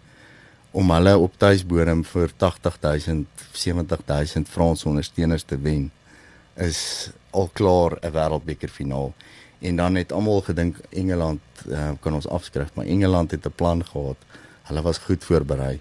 om 0.75 0.91
hulle 0.91 1.13
op 1.17 1.37
tuisbodem 1.39 2.03
vir 2.11 2.33
80000 2.37 3.45
70000 3.55 4.49
Franse 4.51 4.87
ondersteuners 4.91 5.47
te 5.47 5.57
wen 5.67 5.91
is 6.67 7.09
al 7.31 7.49
klaar 7.53 7.97
'n 8.01 8.11
wêreldbeker 8.11 8.69
finaal 8.69 9.13
en 9.59 9.75
dan 9.75 9.95
het 9.95 10.11
almal 10.11 10.41
gedink 10.41 10.75
Engeland 10.91 11.41
uh, 11.67 11.91
kan 11.99 12.13
ons 12.13 12.27
afskryf 12.27 12.75
maar 12.75 12.85
Engeland 12.85 13.31
het 13.31 13.45
'n 13.45 13.55
plan 13.55 13.85
gehad 13.85 14.17
hulle 14.67 14.81
was 14.81 14.97
goed 14.97 15.23
voorberei 15.23 15.79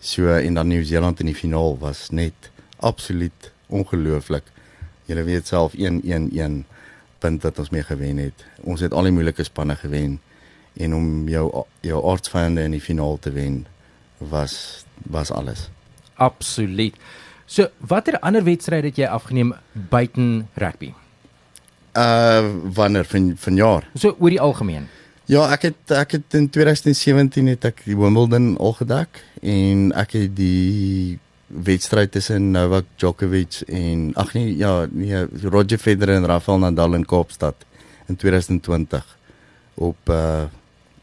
so 0.00 0.28
en 0.28 0.54
dan 0.54 0.68
Nieu-Seeland 0.68 1.20
in 1.20 1.26
die 1.26 1.40
finaal 1.42 1.78
was 1.78 2.10
net 2.10 2.50
absoluut 2.76 3.52
ongelooflik. 3.66 4.44
Julle 5.04 5.22
weet 5.22 5.46
self 5.46 5.72
1-1-1 5.76 6.64
punt 7.18 7.42
wat 7.42 7.58
ons 7.58 7.70
mee 7.70 7.82
gewen 7.82 8.16
het. 8.16 8.44
Ons 8.60 8.80
het 8.84 8.92
al 8.92 9.08
die 9.08 9.12
moeilike 9.12 9.44
spanne 9.44 9.76
gewen 9.76 10.20
en 10.74 10.94
om 10.94 11.28
jou 11.28 11.64
jou 11.80 12.00
aardsvyande 12.10 12.62
in 12.62 12.74
die 12.76 12.82
finaal 12.82 13.18
te 13.18 13.30
wen 13.32 13.64
was 14.28 14.84
was 15.10 15.30
alles. 15.30 15.68
Absoluut. 16.14 16.96
So, 17.46 17.68
watter 17.78 18.18
ander 18.20 18.44
wedstryde 18.44 18.88
het 18.88 18.96
jy 18.96 19.06
afgeneem 19.06 19.52
buiten 19.72 20.48
rugby? 20.54 20.94
Uh 21.94 22.50
wanneer 22.74 23.04
van 23.04 23.34
vanjaar? 23.36 23.88
So 23.94 24.16
oor 24.18 24.30
die 24.30 24.40
algemeen. 24.40 24.88
Ja, 25.30 25.46
ek 25.54 25.70
het 25.70 25.92
ek 25.94 26.18
het 26.18 26.34
in 26.36 26.48
2017 26.52 27.46
het 27.54 27.64
ek 27.64 27.84
die 27.86 27.96
Wimbledon 27.96 28.56
al 28.60 28.74
gedek 28.80 29.22
en 29.40 29.92
ek 29.96 30.16
het 30.18 30.34
die 30.36 31.20
wedstryd 31.46 32.12
tussen 32.12 32.50
Novak 32.52 32.88
Djokovic 32.96 33.62
en 33.68 34.10
ag 34.20 34.34
nee 34.34 34.56
ja 34.56 34.86
nee 34.90 35.22
Roger 35.42 35.78
Federer 35.78 36.16
en 36.16 36.26
Rafael 36.28 36.58
Nadal 36.58 36.98
in 36.98 37.06
Kaapstad 37.06 37.64
in 38.08 38.16
2020 38.16 39.06
op 39.74 40.12
uh 40.12 40.44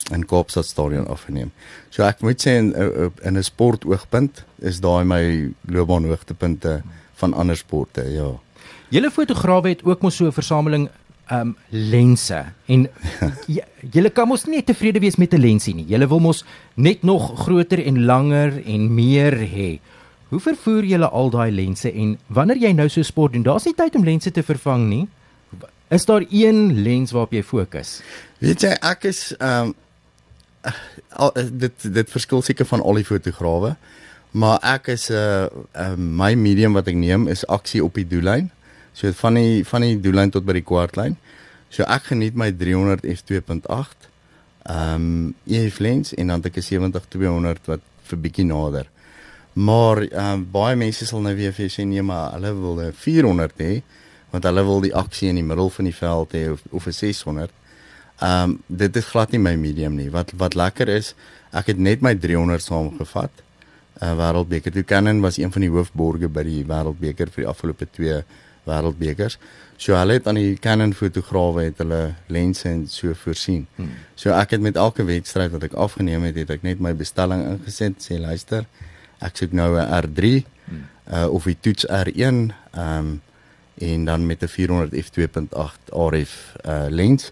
in 0.10 0.25
Kaapstad 0.25 0.65
stadion 0.65 1.08
afgeneem. 1.08 1.51
So 1.89 2.03
ek 2.03 2.22
moet 2.22 2.41
sê 2.41 2.58
in 2.58 2.74
in 3.24 3.38
'n 3.38 3.43
sportoogpunt 3.43 4.43
is 4.60 4.79
daai 4.79 5.03
my 5.05 5.53
loopbaan 5.67 6.05
hoogtepunte 6.05 6.81
van 7.15 7.34
ander 7.34 7.58
sporte, 7.58 8.03
ja. 8.10 8.39
Julle 8.89 9.12
fotograwe 9.12 9.70
het 9.70 9.84
ook 9.84 10.01
mos 10.01 10.15
so 10.15 10.25
'n 10.25 10.31
versameling 10.31 10.89
um 11.31 11.55
lense 11.70 12.46
en 12.67 12.88
julle 13.96 14.10
kan 14.10 14.27
mos 14.27 14.46
nie 14.46 14.63
tevrede 14.63 15.00
wees 15.00 15.15
met 15.15 15.34
'n 15.34 15.41
lensie 15.41 15.75
nie. 15.75 15.86
Julle 15.88 16.08
wil 16.08 16.20
mos 16.20 16.43
net 16.75 17.03
nog 17.03 17.31
groter 17.46 17.86
en 17.86 18.05
langer 18.05 18.62
en 18.65 18.93
meer 18.93 19.34
hê. 19.34 19.79
Hoe 20.29 20.39
vervoer 20.39 20.84
julle 20.84 21.10
al 21.10 21.29
daai 21.29 21.51
lense 21.51 21.91
en 21.91 22.17
wanneer 22.27 22.58
jy 22.58 22.72
nou 22.72 22.89
so 22.89 23.01
sport 23.01 23.34
doen, 23.34 23.43
daar's 23.43 23.65
nie 23.65 23.75
tyd 23.75 23.96
om 23.96 24.03
lense 24.03 24.31
te 24.31 24.43
vervang 24.43 24.88
nie. 24.88 25.08
Is 25.89 26.05
daar 26.05 26.24
een 26.29 26.84
lens 26.84 27.12
waarop 27.12 27.34
jy 27.34 27.43
fokus? 27.43 28.01
Weet 28.39 28.62
jy, 28.62 28.72
ek 28.81 29.03
is 29.03 29.36
um 29.39 29.74
al, 29.74 29.74
dit 31.51 31.94
dit 31.94 32.10
verskil 32.10 32.41
seker 32.41 32.65
van 32.65 32.82
al 32.82 33.01
die 33.01 33.06
fotograwe, 33.06 33.75
maar 34.32 34.60
ek 34.63 34.88
is 34.88 35.10
'n 35.10 35.13
uh, 35.13 35.48
uh, 35.75 35.96
my 35.96 36.34
medium 36.34 36.74
wat 36.74 36.88
ek 36.88 36.96
neem 36.96 37.27
is 37.27 37.46
aksie 37.48 37.84
op 37.84 37.94
die 37.94 38.08
doellyn. 38.08 38.51
So 38.94 39.12
van 39.12 39.34
die 39.34 39.65
van 39.65 39.82
die 39.82 40.00
doellyn 40.00 40.30
tot 40.30 40.46
by 40.46 40.53
die 40.53 40.68
kwartlyn. 40.68 41.18
So 41.70 41.84
ek 41.84 42.12
geniet 42.12 42.36
my 42.36 42.51
300 42.51 43.06
f2.8 43.06 44.10
ehm 44.62 44.96
um, 44.96 45.36
EF 45.48 45.80
lens 45.80 46.13
en 46.13 46.27
dan 46.27 46.38
het 46.38 46.46
ek 46.46 46.58
'n 46.58 46.62
70 46.62 47.06
200 47.08 47.65
wat 47.65 47.80
vir 48.03 48.20
bietjie 48.20 48.46
nader. 48.46 48.89
Maar 49.53 50.01
ehm 50.01 50.34
um, 50.34 50.48
baie 50.51 50.75
mense 50.75 51.06
sal 51.06 51.22
nou 51.22 51.36
weer 51.36 51.53
vir 51.53 51.70
sê 51.70 51.84
nee 51.84 52.01
maar 52.01 52.32
hulle 52.34 52.53
wil 52.53 52.80
'n 52.80 52.94
400 52.94 53.51
hê 53.58 53.82
want 54.32 54.44
hulle 54.44 54.63
wil 54.63 54.82
die 54.82 54.96
aksie 54.96 55.30
in 55.30 55.36
die 55.36 55.44
middel 55.44 55.70
van 55.70 55.86
die 55.86 55.96
veld 55.96 56.32
hê 56.32 56.51
of 56.51 56.62
of 56.70 56.86
'n 56.86 56.94
600. 56.94 57.51
Ehm 58.22 58.50
um, 58.50 58.58
dit 58.68 58.96
is 58.96 59.06
glad 59.06 59.32
nie 59.32 59.40
my 59.42 59.56
medium 59.56 59.96
nie. 59.96 60.12
Wat 60.12 60.32
wat 60.38 60.56
lekker 60.56 60.88
is, 60.88 61.16
ek 61.51 61.74
het 61.74 61.78
net 61.78 62.01
my 62.01 62.16
300 62.16 62.62
saamgevat. 62.62 63.32
uh, 64.01 64.13
Wêreldbeker. 64.18 64.72
Die 64.74 64.84
Canon 64.84 65.22
was 65.22 65.38
een 65.38 65.51
van 65.51 65.62
die 65.66 65.70
hoofborge 65.70 66.30
by 66.30 66.44
die 66.48 66.62
Wêreldbeker 66.68 67.32
vir 67.34 67.46
die 67.46 67.50
afgelope 67.50 67.88
2 67.98 68.22
wêreldbekers. 68.70 69.38
So 69.82 69.96
hulle 69.98 70.20
het 70.20 70.28
aan 70.30 70.38
die 70.38 70.58
Canon 70.62 70.94
fotograwe 70.94 71.66
het 71.66 71.80
hulle 71.82 72.13
lense 72.30 72.68
en 72.70 72.86
so 72.90 73.16
voorsien. 73.18 73.66
Hmm. 73.75 73.96
So 74.16 74.34
ek 74.38 74.56
het 74.56 74.62
met 74.62 74.78
elke 74.78 75.06
wedstryd 75.08 75.54
wat 75.56 75.66
ek 75.70 75.78
afgeneem 75.82 76.28
het, 76.30 76.38
het 76.44 76.54
ek 76.54 76.66
net 76.66 76.82
my 76.84 76.94
bestelling 76.98 77.42
ingesit, 77.56 77.98
sê 78.06 78.20
luister, 78.22 78.68
ek 79.22 79.42
soek 79.42 79.58
nou 79.58 79.74
'n 79.78 79.90
R3 80.01 80.46
hmm. 80.70 80.86
uh 81.13 81.28
of 81.34 81.48
'n 81.50 81.58
toets 81.62 81.86
R1 81.90 82.22
ehm 82.22 82.48
um, 82.78 83.22
en 83.82 84.06
dan 84.06 84.25
met 84.25 84.44
'n 84.44 84.48
400 84.48 84.94
f2.8 84.94 85.90
RF 85.90 86.54
uh 86.66 86.86
lens. 86.90 87.32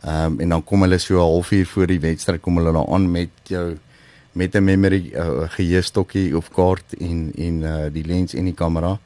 Ehm 0.00 0.32
um, 0.32 0.40
en 0.40 0.48
dan 0.48 0.64
kom 0.64 0.82
hulle 0.82 0.98
so 0.98 1.14
'n 1.14 1.30
halfuur 1.32 1.66
voor 1.66 1.86
die 1.86 2.00
wedstryd 2.00 2.40
kom 2.40 2.56
hulle 2.56 2.72
dan 2.72 2.86
aan 2.86 3.10
met 3.10 3.30
jou 3.42 3.78
met 4.32 4.54
'n 4.54 4.64
memory 4.64 5.10
uh, 5.14 5.48
geheuestokkie 5.48 6.36
of 6.36 6.50
kaart 6.50 6.94
en 6.98 7.32
en 7.36 7.54
uh, 7.62 7.86
die 7.92 8.04
lens 8.04 8.34
en 8.34 8.44
die 8.44 8.54
kamera 8.54 8.98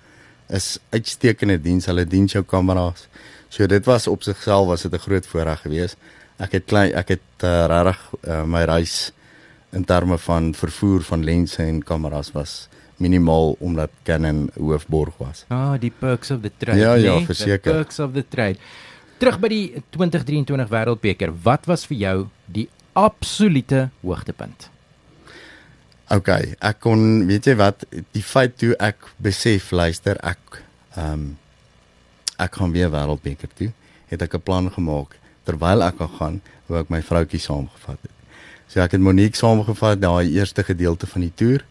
is 0.48 0.78
uitstekende 0.90 1.60
diens. 1.60 1.86
Hulle 1.86 2.04
dien 2.06 2.26
jou 2.26 2.44
kameras. 2.44 3.08
So 3.48 3.66
dit 3.66 3.84
was 3.84 4.06
op 4.06 4.22
sigself 4.22 4.66
was 4.66 4.82
dit 4.82 4.92
'n 4.92 4.98
groot 4.98 5.26
voorreg 5.26 5.60
geweest. 5.60 5.96
Ek 6.36 6.52
het 6.52 6.64
klein 6.64 6.92
ek 6.94 7.08
het 7.08 7.44
uh, 7.44 7.66
regtig 7.66 8.00
uh, 8.28 8.44
my 8.44 8.64
reis 8.64 9.12
in 9.72 9.84
terme 9.84 10.18
van 10.18 10.54
vervoer 10.54 11.02
van 11.02 11.24
lense 11.24 11.62
en 11.62 11.82
kameras 11.82 12.32
was 12.32 12.68
minimaal 12.96 13.56
omdat 13.58 13.90
Canon 14.02 14.50
hoofborg 14.58 15.16
was. 15.16 15.44
Ah, 15.48 15.74
die 15.80 15.92
perks 15.98 16.30
of 16.30 16.40
the 16.40 16.50
trade. 16.56 16.78
Ja, 16.78 16.94
ja, 16.94 17.14
nee? 17.14 17.24
verseker. 17.24 17.72
Perks 17.72 17.98
of 17.98 18.12
the 18.12 18.24
trade. 18.28 18.56
Terug 19.22 19.36
by 19.38 19.48
die 19.52 19.66
2023 19.94 20.66
Wêreldbeker. 20.66 21.30
Wat 21.44 21.68
was 21.70 21.84
vir 21.86 21.98
jou 22.00 22.14
die 22.50 22.64
absolute 22.98 23.84
hoogtepunt? 24.00 24.64
OK, 26.10 26.30
ek 26.58 26.80
kon 26.82 27.22
weet 27.28 27.46
jy 27.46 27.54
wat, 27.60 27.84
die 28.16 28.24
feit 28.26 28.56
toe 28.58 28.72
ek 28.82 29.06
besef 29.22 29.70
luister 29.70 30.18
ek 30.26 30.58
ehm 30.96 31.14
um, 31.14 31.30
ek 32.42 32.58
gaan 32.58 32.74
weer 32.74 32.90
Wêreldbeker 32.90 33.52
toe, 33.54 33.68
het 34.10 34.22
ek 34.26 34.34
'n 34.34 34.42
plan 34.42 34.66
gemaak 34.66 35.14
terwyl 35.46 35.86
ek 35.86 36.02
gaan 36.18 36.40
hoe 36.66 36.80
ek 36.80 36.90
my 36.90 36.98
vroutjie 36.98 37.38
saamgevat 37.38 38.02
het. 38.02 38.16
So 38.66 38.80
ek 38.82 38.98
het 38.98 39.00
Monique 39.00 39.38
saamgevat 39.38 40.02
daai 40.02 40.34
eerste 40.34 40.64
gedeelte 40.66 41.06
van 41.06 41.22
die 41.22 41.34
toer. 41.34 41.62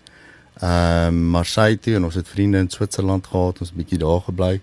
Ehm 0.61 1.07
um, 1.07 1.27
Marseille 1.35 1.75
toe 1.75 1.95
en 1.99 2.07
ons 2.07 2.15
het 2.15 2.27
vriende 2.27 2.63
in 2.63 2.69
Switserland 2.69 3.27
gehad, 3.27 3.59
ons 3.59 3.73
'n 3.73 3.75
bietjie 3.75 3.99
daar 3.99 4.21
gebly. 4.21 4.61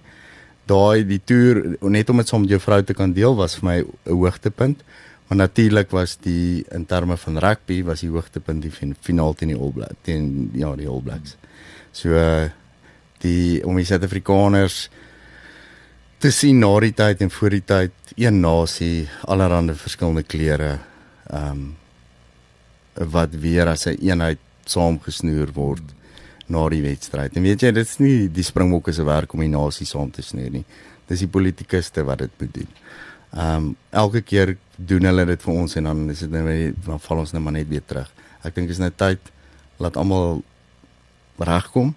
Daai 0.68 1.04
die 1.08 1.20
toer 1.24 1.62
net 1.80 2.10
om 2.10 2.20
dit 2.20 2.28
saam 2.28 2.44
met 2.44 2.52
jou 2.52 2.60
vrou 2.60 2.82
te 2.84 2.96
kan 2.96 3.12
deel 3.16 3.36
was 3.38 3.56
vir 3.58 3.68
my 3.68 3.78
'n 3.80 4.12
hoogtepunt. 4.12 4.84
Maar 5.28 5.38
natuurlik 5.38 5.90
was 5.90 6.16
die 6.16 6.64
in 6.72 6.86
terme 6.86 7.16
van 7.16 7.38
rugby 7.38 7.82
was 7.84 8.00
die 8.00 8.10
hoogtepunt 8.10 8.62
die 8.62 8.94
finaal 9.00 9.34
teen 9.34 9.48
die 9.48 9.56
All 9.56 9.72
Blacks 9.72 9.94
teen 10.02 10.50
ja 10.54 10.74
die 10.76 10.88
All 10.88 11.02
Blacks. 11.02 11.36
So 11.92 12.16
die 13.18 13.64
om 13.64 13.76
die 13.76 13.84
Suid-Afrikaners 13.84 14.88
te 16.18 16.30
sien 16.30 16.58
na 16.58 16.70
die 16.80 16.94
tyd 16.96 17.20
en 17.20 17.30
voor 17.30 17.50
die 17.50 17.64
tyd 17.64 17.92
een 18.16 18.40
nasie 18.40 19.08
allerlei 19.24 19.74
verskillende 19.74 20.22
kleure 20.22 20.78
ehm 21.30 21.50
um, 21.50 21.76
wat 23.12 23.30
weer 23.30 23.68
as 23.68 23.86
'n 23.86 23.90
een 23.90 24.08
eenheid 24.10 24.38
saamgesnoer 24.64 25.52
word 25.54 25.94
na 26.48 26.68
die 26.72 26.82
wedstryd. 26.82 27.36
En 27.36 27.44
weet 27.44 27.62
jy, 27.62 27.72
dit 27.76 27.88
is 27.88 27.98
nie 28.00 28.28
die 28.32 28.44
Springbokke 28.46 28.92
se 28.92 29.04
werk 29.04 29.32
om 29.34 29.40
die 29.44 29.52
nasie 29.52 29.86
saam 29.86 30.10
te 30.10 30.22
snoer 30.24 30.50
nie. 30.50 30.64
Dis 31.08 31.24
die 31.24 31.30
politikuste 31.32 32.04
wat 32.08 32.24
dit 32.24 32.40
moet 32.40 32.54
doen. 32.54 32.70
Ehm 33.28 33.56
um, 33.56 33.76
elke 33.90 34.22
keer 34.24 34.56
doen 34.76 35.04
hulle 35.04 35.24
dit 35.28 35.42
vir 35.42 35.54
ons 35.54 35.76
en 35.76 35.84
dan 35.90 36.10
is 36.10 36.22
dit 36.24 36.30
net 36.32 36.76
dan 36.86 37.00
val 37.00 37.24
ons 37.24 37.32
net 37.32 37.42
maar 37.42 37.56
net 37.56 37.68
weer 37.68 37.84
terug. 37.84 38.08
Ek 38.42 38.54
dink 38.56 38.70
is 38.72 38.80
net 38.80 38.96
tyd 38.96 39.32
laat 39.78 39.96
almal 40.00 40.42
regkom 41.38 41.94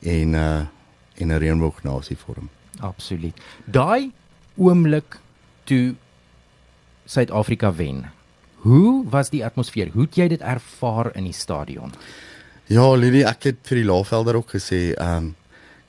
en 0.00 0.34
uh 0.34 0.66
in 1.20 1.28
'n 1.32 1.38
reënboognasie 1.38 2.16
vorm. 2.16 2.48
Absoluut. 2.80 3.36
Daai 3.64 4.12
oomblik 4.56 5.20
toe 5.64 5.94
Suid-Afrika 7.04 7.74
wen. 7.74 8.10
Hoe 8.54 9.04
was 9.10 9.30
die 9.30 9.44
atmosfeer? 9.44 9.90
Hoe 9.92 10.02
het 10.02 10.16
jy 10.16 10.28
dit 10.28 10.40
ervaar 10.40 11.16
in 11.16 11.24
die 11.24 11.36
stadion? 11.36 11.92
Ja, 12.70 12.84
Lily, 12.94 13.24
ek 13.26 13.48
het 13.48 13.62
vir 13.66 13.80
die 13.80 13.86
Laagvelder 13.88 14.36
ook 14.38 14.52
gesê, 14.54 14.92
ehm 14.94 15.16
um, 15.16 15.30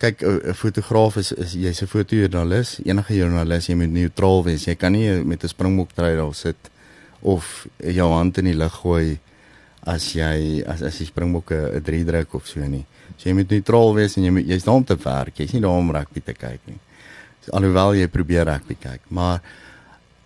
kyk 0.01 0.23
'n 0.25 0.53
fotograaf 0.57 1.17
is, 1.21 1.31
is 1.31 1.51
jy's 1.53 1.81
'n 1.83 1.87
fotojoernalis, 1.87 2.79
enige 2.81 3.13
joernalis, 3.13 3.67
jy 3.67 3.75
moet 3.75 3.91
neutraal 3.93 4.43
wees. 4.43 4.65
Jy 4.65 4.75
kan 4.75 4.91
nie 4.91 5.23
met 5.23 5.43
'n 5.43 5.47
springbok 5.47 5.91
trui 5.93 6.15
daar 6.15 6.33
sit 6.33 6.57
of 7.21 7.67
jou 7.77 8.09
hand 8.09 8.37
in 8.37 8.45
die 8.45 8.57
lug 8.57 8.73
gooi 8.73 9.19
as 9.85 10.13
jy 10.13 10.63
as 10.65 10.81
as 10.81 10.97
die 10.97 11.05
springbokke 11.05 11.75
'n 11.75 11.83
3 11.83 12.03
druk 12.03 12.33
of 12.33 12.47
so 12.47 12.59
nie. 12.59 12.85
So 13.17 13.29
jy 13.29 13.35
moet 13.35 13.49
neutraal 13.49 13.93
wees 13.93 14.17
en 14.17 14.23
jy 14.23 14.31
moet 14.31 14.47
jy's 14.47 14.63
daar 14.63 14.75
om 14.75 14.83
te 14.83 14.97
werk. 14.97 15.37
Jy's 15.37 15.53
nie 15.53 15.61
daar 15.61 15.77
om 15.77 15.91
rugby 15.91 16.21
te 16.25 16.33
kyk 16.33 16.59
nie. 16.65 16.79
So, 17.45 17.51
alhoewel 17.51 17.93
jy 17.93 18.07
probeer 18.07 18.45
rugby 18.45 18.75
kyk, 18.81 19.01
maar 19.09 19.41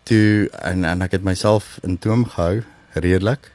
toe 0.06 0.50
en 0.64 0.86
en 0.86 1.02
ek 1.02 1.12
het 1.12 1.24
myself 1.24 1.80
in 1.84 1.98
toom 1.98 2.26
gehou 2.26 2.64
redelik 2.94 3.52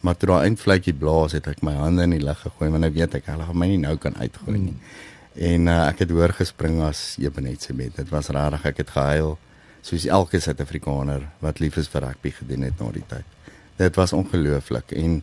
maar 0.00 0.16
toe 0.16 0.28
daai 0.32 0.48
eindvletjie 0.48 0.94
blaas 0.96 1.32
het 1.36 1.46
ek 1.46 1.62
my 1.62 1.74
hande 1.76 2.02
in 2.02 2.16
die 2.16 2.24
lug 2.24 2.38
gegooi 2.40 2.70
want 2.70 2.84
ek 2.84 2.94
weet 2.94 3.14
ek 3.20 3.26
hulle 3.32 3.46
gaan 3.48 3.58
my 3.58 3.66
nie 3.66 3.80
nou 3.82 3.96
kan 4.00 4.16
uitgooi 4.16 4.58
nie. 4.58 4.72
Mm. 4.72 5.08
En 5.50 5.68
uh, 5.70 5.76
ek 5.88 6.02
het 6.04 6.10
hoor 6.10 6.32
gespring 6.34 6.80
as 6.82 7.14
Ebenet 7.22 7.62
se 7.62 7.72
bed. 7.76 7.94
Dit 7.96 8.10
was 8.10 8.28
rarig. 8.34 8.64
Ek 8.66 8.82
het 8.82 8.90
gehuil 8.90 9.36
soos 9.86 10.04
elke 10.04 10.40
Suid-Afrikaner 10.40 11.22
wat 11.40 11.60
lief 11.62 11.78
is 11.80 11.88
vir 11.88 12.04
rugby 12.08 12.32
gedoen 12.36 12.66
het 12.66 12.80
na 12.80 12.90
die 12.92 13.04
tyd. 13.08 13.38
Dit 13.80 13.96
was 13.96 14.12
ongelooflik 14.12 14.92
en 14.92 15.22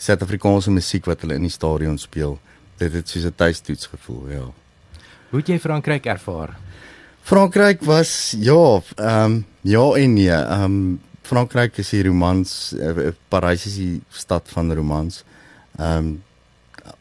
Suid-Afrikaanse 0.00 0.72
musiek 0.72 1.04
wat 1.10 1.20
hulle 1.24 1.36
in 1.36 1.44
die 1.44 1.52
stadion 1.52 1.98
speel, 2.00 2.38
dit 2.80 2.92
het 2.96 3.08
soos 3.08 3.26
'n 3.28 3.36
tuistoets 3.36 3.86
gevoel, 3.92 4.30
ja. 4.30 4.46
Hoe 5.30 5.38
het 5.38 5.48
jy 5.48 5.58
Frankryk 5.58 6.06
ervaar? 6.06 6.56
Frankryk 7.22 7.82
was 7.84 8.34
ja, 8.38 8.80
ehm 8.96 9.24
um, 9.24 9.46
ja 9.60 9.94
en 9.94 10.14
nee. 10.14 10.30
Ehm 10.30 10.64
um, 10.64 11.00
Frankryk 11.30 11.78
is 11.78 11.92
die 11.94 12.02
romans, 12.02 12.72
uh, 12.74 13.12
Parys 13.30 13.66
is 13.70 13.76
die 13.78 14.00
stad 14.10 14.50
van 14.50 14.72
romans. 14.74 15.22
Ehm 15.78 15.98
um, 15.98 16.18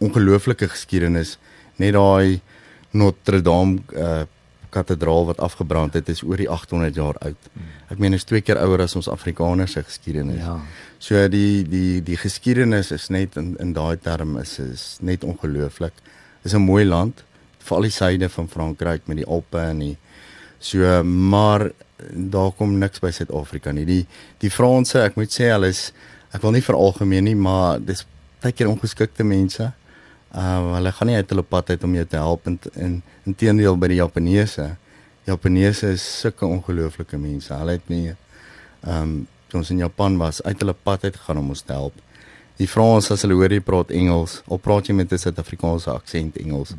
ongelooflike 0.05 0.67
geskiedenis 0.69 1.38
net 1.81 1.95
daai 1.95 2.41
Notre 2.91 3.39
Dame 3.41 3.79
uh, 3.95 4.25
kathedraal 4.69 5.25
wat 5.31 5.39
afgebrand 5.41 5.95
het 5.98 6.09
is 6.13 6.21
oor 6.24 6.38
die 6.38 6.50
800 6.50 6.95
jaar 6.95 7.17
oud. 7.25 7.50
Ek 7.89 7.98
meen 8.01 8.13
is 8.13 8.27
twee 8.27 8.43
keer 8.45 8.59
ouer 8.62 8.83
as 8.86 8.95
ons 9.00 9.09
Afrikaners 9.09 9.74
se 9.77 9.83
geskiedenis. 9.83 10.43
Ja. 10.43 10.59
So 11.01 11.25
die 11.31 11.63
die 11.67 12.01
die 12.05 12.19
geskiedenis 12.19 12.93
is 12.95 13.09
net 13.09 13.38
in 13.41 13.55
in 13.63 13.74
daai 13.74 13.98
term 13.98 14.38
is 14.41 14.59
is 14.59 14.86
net 15.01 15.25
ongelooflik. 15.25 15.93
Is 16.45 16.53
'n 16.53 16.62
mooi 16.62 16.86
land, 16.86 17.24
veral 17.59 17.89
die 17.89 17.98
suide 17.98 18.29
van 18.29 18.48
Frankryk 18.48 19.07
met 19.07 19.17
die 19.17 19.27
Alpe 19.27 19.59
en 19.59 19.79
die 19.79 19.98
so 20.59 21.03
maar 21.03 21.71
daar 22.13 22.51
kom 22.51 22.77
niks 22.79 22.99
by 22.99 23.11
Suid-Afrika 23.11 23.71
nie. 23.71 23.85
Die 23.85 24.05
die 24.39 24.49
Franse, 24.49 25.03
ek 25.03 25.15
moet 25.15 25.33
sê 25.33 25.51
hulle 25.51 25.67
is 25.67 25.91
ek 26.33 26.41
wil 26.41 26.51
nie 26.51 26.61
veralgemeen 26.61 27.23
nie, 27.23 27.35
maar 27.35 27.79
dis 27.79 28.05
baie 28.41 28.53
keer 28.53 28.69
ongeskikte 28.69 29.23
mense 29.23 29.71
Uh 30.29 30.75
hulle 30.75 30.91
gaan 30.91 31.09
nie 31.09 31.15
uit 31.15 31.29
hulle 31.33 31.43
pad 31.43 31.69
uit 31.69 31.83
om 31.83 31.93
jou 31.97 32.05
te 32.05 32.17
help 32.21 32.47
en 32.47 32.59
in 32.75 32.99
inteendeel 33.25 33.77
by 33.81 33.87
die 33.89 33.97
Japaneese. 33.97 34.75
Japaneese 35.25 35.89
is 35.95 36.05
sulke 36.19 36.45
ongelooflike 36.45 37.17
mense. 37.17 37.53
Hulle 37.53 37.79
het 37.79 37.89
nie 37.89 38.11
ehm 38.11 39.01
um, 39.01 39.15
ons 39.57 39.71
in 39.73 39.79
Japan 39.81 40.19
was 40.21 40.43
uit 40.45 40.59
hulle 40.61 40.75
pad 40.77 41.07
uit 41.07 41.15
gegaan 41.15 41.39
om 41.41 41.49
ons 41.49 41.63
te 41.65 41.73
help. 41.73 41.95
Die 42.61 42.67
Frans 42.69 43.09
as 43.09 43.23
hulle 43.25 43.33
hoor 43.33 43.49
jy 43.49 43.63
praat 43.65 43.89
Engels, 43.89 44.43
of 44.45 44.61
praat 44.61 44.87
jy 44.87 44.93
met 44.93 45.11
'n 45.11 45.17
Suid-Afrikaanse 45.17 45.89
aksent 45.89 46.37
Engels. 46.37 46.75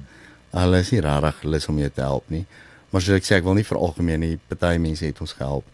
Hulle 0.54 0.78
is 0.78 0.92
nie 0.92 1.00
regtig 1.00 1.42
lus 1.42 1.66
om 1.68 1.78
jou 1.78 1.90
te 1.90 2.00
help 2.00 2.30
nie. 2.30 2.46
Maar 2.90 3.02
soos 3.02 3.16
ek 3.20 3.24
sê, 3.24 3.36
ek 3.38 3.44
wil 3.44 3.54
nie 3.54 3.64
vir 3.66 3.78
algemeen 3.78 4.20
nie, 4.20 4.38
party 4.48 4.78
mense 4.78 5.04
het 5.06 5.20
ons 5.20 5.32
gehelp. 5.38 5.64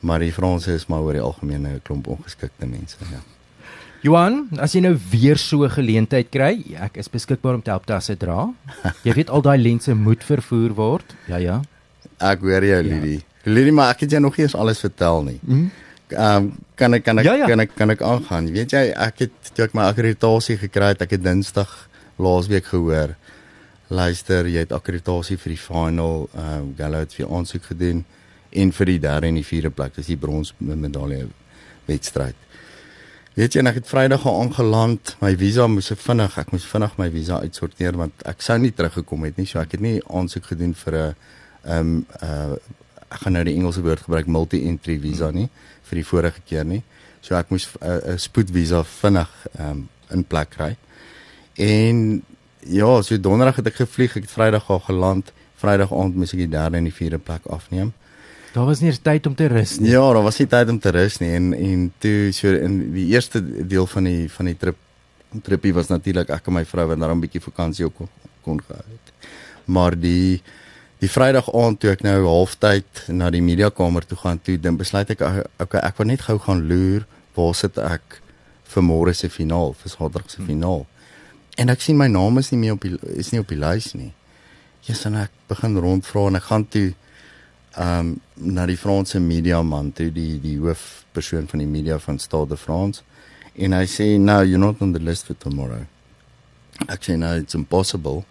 Maar 0.00 0.18
die 0.24 0.32
Franse 0.32 0.72
is 0.76 0.86
maar 0.88 1.00
oor 1.04 1.12
die 1.12 1.22
algemeen 1.24 1.66
'n 1.66 1.80
klomp 1.84 2.06
ongeskikte 2.08 2.66
mense, 2.66 2.96
ja. 3.12 3.20
Johan, 4.02 4.48
as 4.60 4.72
jy 4.74 4.80
nou 4.80 4.96
weer 5.10 5.36
so 5.36 5.64
'n 5.64 5.70
geleentheid 5.70 6.30
kry, 6.30 6.64
ek 6.80 6.96
is 6.96 7.08
beskikbaar 7.08 7.54
om 7.54 7.62
te 7.62 7.70
help 7.70 7.86
tasse 7.86 8.16
dra. 8.16 8.52
Jy 9.04 9.12
weet 9.14 9.30
al 9.30 9.42
daai 9.42 9.58
lense 9.58 9.94
moet 9.94 10.22
vervoer 10.24 10.74
word. 10.74 11.14
Ja 11.28 11.36
ja. 11.36 11.62
Ek 12.20 12.40
hoor 12.40 12.64
jou, 12.64 12.82
Lidie. 12.82 13.18
Ja. 13.44 13.52
Lidie, 13.52 13.72
maar 13.72 13.90
ek 13.94 14.00
het 14.00 14.10
jou 14.10 14.20
nog 14.20 14.36
nie 14.36 14.44
eens 14.46 14.54
alles 14.54 14.78
vertel 14.80 15.22
nie. 15.22 15.40
Mm. 15.42 15.70
Ehm 16.08 16.36
um, 16.36 16.52
kan 16.76 16.94
ek 16.94 17.04
kan 17.04 17.18
ek 17.18 17.24
Ja, 17.24 17.34
ja. 17.34 17.46
kan 17.46 17.60
ek 17.60 17.70
kan 17.74 17.90
ek 17.90 18.02
aangaan. 18.02 18.52
Weet 18.52 18.70
jy, 18.70 18.92
ek 18.94 19.18
het 19.18 19.32
toe 19.54 19.64
ek 19.64 19.74
my 19.74 19.82
akkreditasie 19.90 20.56
gekry 20.56 20.88
het, 20.94 21.02
ek 21.02 21.10
het 21.10 21.22
Dinsdag 21.22 21.88
laasweek 22.18 22.64
gehoor. 22.64 23.16
Luister, 23.88 24.48
jy 24.50 24.64
het 24.64 24.72
akkreditasie 24.74 25.36
vir 25.38 25.52
die 25.54 25.60
final 25.60 26.24
ehm 26.32 26.54
um, 26.56 26.70
Gallo 26.74 27.04
het 27.04 27.12
vir 27.14 27.28
aansoek 27.30 27.68
gedoen 27.70 28.00
en 28.50 28.72
vir 28.74 28.90
die 28.90 28.98
derde 28.98 29.28
en 29.28 29.38
die 29.38 29.46
vierde 29.46 29.70
plek, 29.70 29.94
dis 29.94 30.10
die 30.10 30.18
brons 30.18 30.52
medalje 30.58 31.28
wedstryd. 31.86 32.34
Weet 33.36 33.54
jy, 33.54 33.62
en 33.62 33.70
ek 33.70 33.78
het 33.78 33.86
Vrydag 33.86 34.26
al 34.26 34.40
aangeland. 34.42 35.14
My 35.20 35.36
visa 35.38 35.68
moes 35.70 35.92
vinnig, 36.02 36.38
ek 36.40 36.50
moes 36.50 36.66
vinnig 36.66 36.98
my 36.98 37.08
visa 37.14 37.38
uitsorteer 37.44 37.98
want 38.00 38.26
ek 38.26 38.42
sou 38.42 38.58
nie 38.58 38.72
teruggekom 38.74 39.28
het 39.28 39.38
nie. 39.38 39.46
So 39.46 39.62
ek 39.62 39.76
het 39.76 39.84
nie 39.84 40.00
aansoek 40.10 40.50
gedoen 40.50 40.74
vir 40.74 40.94
'n 40.98 41.14
ehm 41.64 41.78
um, 41.78 42.06
uh 42.22 42.56
ek 43.06 43.20
gaan 43.22 43.32
nou 43.38 43.44
die 43.44 43.54
Engelse 43.54 43.82
woord 43.86 44.02
gebruik 44.02 44.26
multi-entry 44.26 44.98
visa 44.98 45.30
nie 45.30 45.48
vir 45.86 45.96
die 45.96 46.04
vorige 46.04 46.40
keer 46.42 46.64
nie. 46.64 46.82
So 47.20 47.36
ek 47.36 47.50
moes 47.50 47.68
'n 47.70 47.86
uh, 47.86 48.14
'n 48.14 48.18
spoedvisa 48.18 48.82
vinnig 48.82 49.30
ehm 49.58 49.70
um, 49.70 49.88
in 50.10 50.24
plek 50.24 50.50
kry. 50.50 50.76
En 51.54 52.22
ja, 52.68 53.02
so 53.02 53.20
donderdag 53.20 53.56
het 53.56 53.66
ek 53.66 53.82
gevlieg, 53.82 54.16
ek 54.16 54.26
het 54.26 54.32
Vrydag 54.32 54.70
al 54.70 54.82
geland. 54.86 55.32
Vrydag 55.60 55.92
aand 55.92 56.16
moes 56.16 56.34
ek 56.34 56.44
die 56.44 56.52
derde 56.52 56.76
en 56.76 56.88
die 56.88 56.94
vierde 56.94 57.18
plek 57.18 57.46
afneem. 57.46 57.92
Daar 58.56 58.64
was 58.64 58.80
nie 58.80 58.88
eens 58.88 59.02
tyd 59.04 59.26
om 59.26 59.34
te 59.34 59.46
rus 59.52 59.76
nie. 59.78 59.90
Ja, 59.90 60.04
daar 60.12 60.24
was 60.24 60.38
nie 60.40 60.48
tyd 60.48 60.70
om 60.72 60.78
te 60.80 60.90
rus 60.94 61.18
nie 61.20 61.30
en 61.36 61.52
en 61.54 61.92
toe 62.00 62.32
so 62.32 62.48
in 62.48 62.78
die 62.94 63.06
eerste 63.12 63.42
deel 63.44 63.86
van 63.86 64.08
die 64.08 64.30
van 64.32 64.48
die 64.48 64.56
trip 64.56 64.78
tripie 65.44 65.74
was 65.76 65.90
natuurlik 65.90 66.30
ek 66.32 66.46
en 66.48 66.56
my 66.56 66.62
vrou 66.64 66.86
wat 66.88 67.00
daarom 67.00 67.18
'n 67.18 67.26
bietjie 67.26 67.42
vakansie 67.42 67.84
ook 67.84 67.96
kon, 67.96 68.08
kon 68.42 68.60
gehou 68.62 68.84
het. 68.84 69.12
Maar 69.64 69.98
die 70.00 70.42
die 70.98 71.10
Vrydag 71.10 71.52
aand 71.52 71.80
toe 71.80 71.90
ek 71.90 72.02
nou 72.02 72.24
halftyd 72.24 73.08
na 73.08 73.30
die 73.30 73.42
mediakamer 73.42 74.06
toe 74.06 74.16
gaan 74.16 74.40
toe, 74.40 74.56
dan 74.60 74.76
besluit 74.76 75.10
ek 75.10 75.20
okay, 75.60 75.80
ek 75.80 75.98
wil 75.98 76.06
net 76.06 76.20
gou 76.20 76.38
gaan 76.38 76.66
loer 76.68 77.04
waar 77.34 77.54
sit 77.54 77.76
ek 77.78 78.20
vir 78.64 78.82
môre 78.82 79.12
se 79.14 79.28
finaal, 79.28 79.74
vir 79.74 79.90
Saterdag 79.90 80.30
se 80.30 80.42
finaal. 80.42 80.86
En 81.56 81.72
ek 81.72 81.80
sien 81.80 81.96
my 81.96 82.06
naam 82.12 82.38
is 82.38 82.50
nie 82.52 82.60
meer 82.60 82.76
op 82.76 82.84
die 82.84 82.96
is 83.16 83.30
nie 83.32 83.40
op 83.40 83.48
die 83.48 83.58
lys 83.60 83.92
nie. 83.96 84.12
Jesus 84.86 85.08
en 85.08 85.16
ek 85.22 85.32
begin 85.50 85.76
rondvra 85.82 86.26
en 86.30 86.38
ek 86.40 86.48
gaan 86.50 86.66
toe 86.68 86.88
ehm 87.76 87.98
um, 87.98 88.12
na 88.56 88.64
die 88.68 88.76
Franse 88.80 89.20
media 89.20 89.62
man 89.64 89.90
toe 89.96 90.10
die 90.12 90.36
die 90.40 90.56
hoofpersoon 90.60 91.48
van 91.48 91.60
die 91.60 91.68
media 91.68 91.98
van 92.00 92.18
Stade 92.20 92.52
de 92.54 92.56
France 92.60 93.02
en 93.56 93.72
hy 93.72 93.84
sê 93.88 94.06
no 94.20 94.42
you're 94.44 94.60
not 94.60 94.80
on 94.84 94.92
the 94.92 95.00
list 95.00 95.26
for 95.26 95.36
tomorrow. 95.40 95.84
Ek 96.88 97.04
sê 97.04 97.16
no 97.16 97.32
it's 97.36 97.56
impossible. 97.56 98.24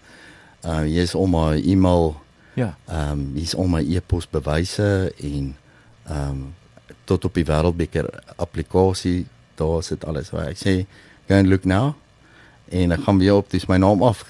Uh 0.63 0.86
yes 0.89 1.15
al 1.15 1.27
my 1.29 1.58
e-mail 1.62 2.16
Ja. 2.55 2.75
ehm 2.88 3.11
um, 3.11 3.25
hier's 3.35 3.55
al 3.55 3.68
my 3.68 3.81
e-pos 3.83 4.29
bewyse 4.29 5.11
en 5.18 5.55
ehm 6.05 6.29
um, 6.29 6.46
tot 7.05 7.25
op 7.25 7.33
die 7.38 7.46
wêreldbeker 7.46 8.07
applikasie 8.38 9.25
daar 9.57 9.83
sit 9.83 10.05
alles. 10.05 10.29
So 10.29 10.38
ek 10.42 10.57
sê 10.57 10.85
go 11.27 11.35
and 11.35 11.50
look 11.50 11.66
now 11.66 11.96
en 12.70 12.92
ek 12.92 13.04
gaan 13.06 13.20
weer 13.20 13.36
op 13.42 13.50
dis 13.51 13.68
my 13.68 13.78
naam 13.78 14.04
af. 14.04 14.24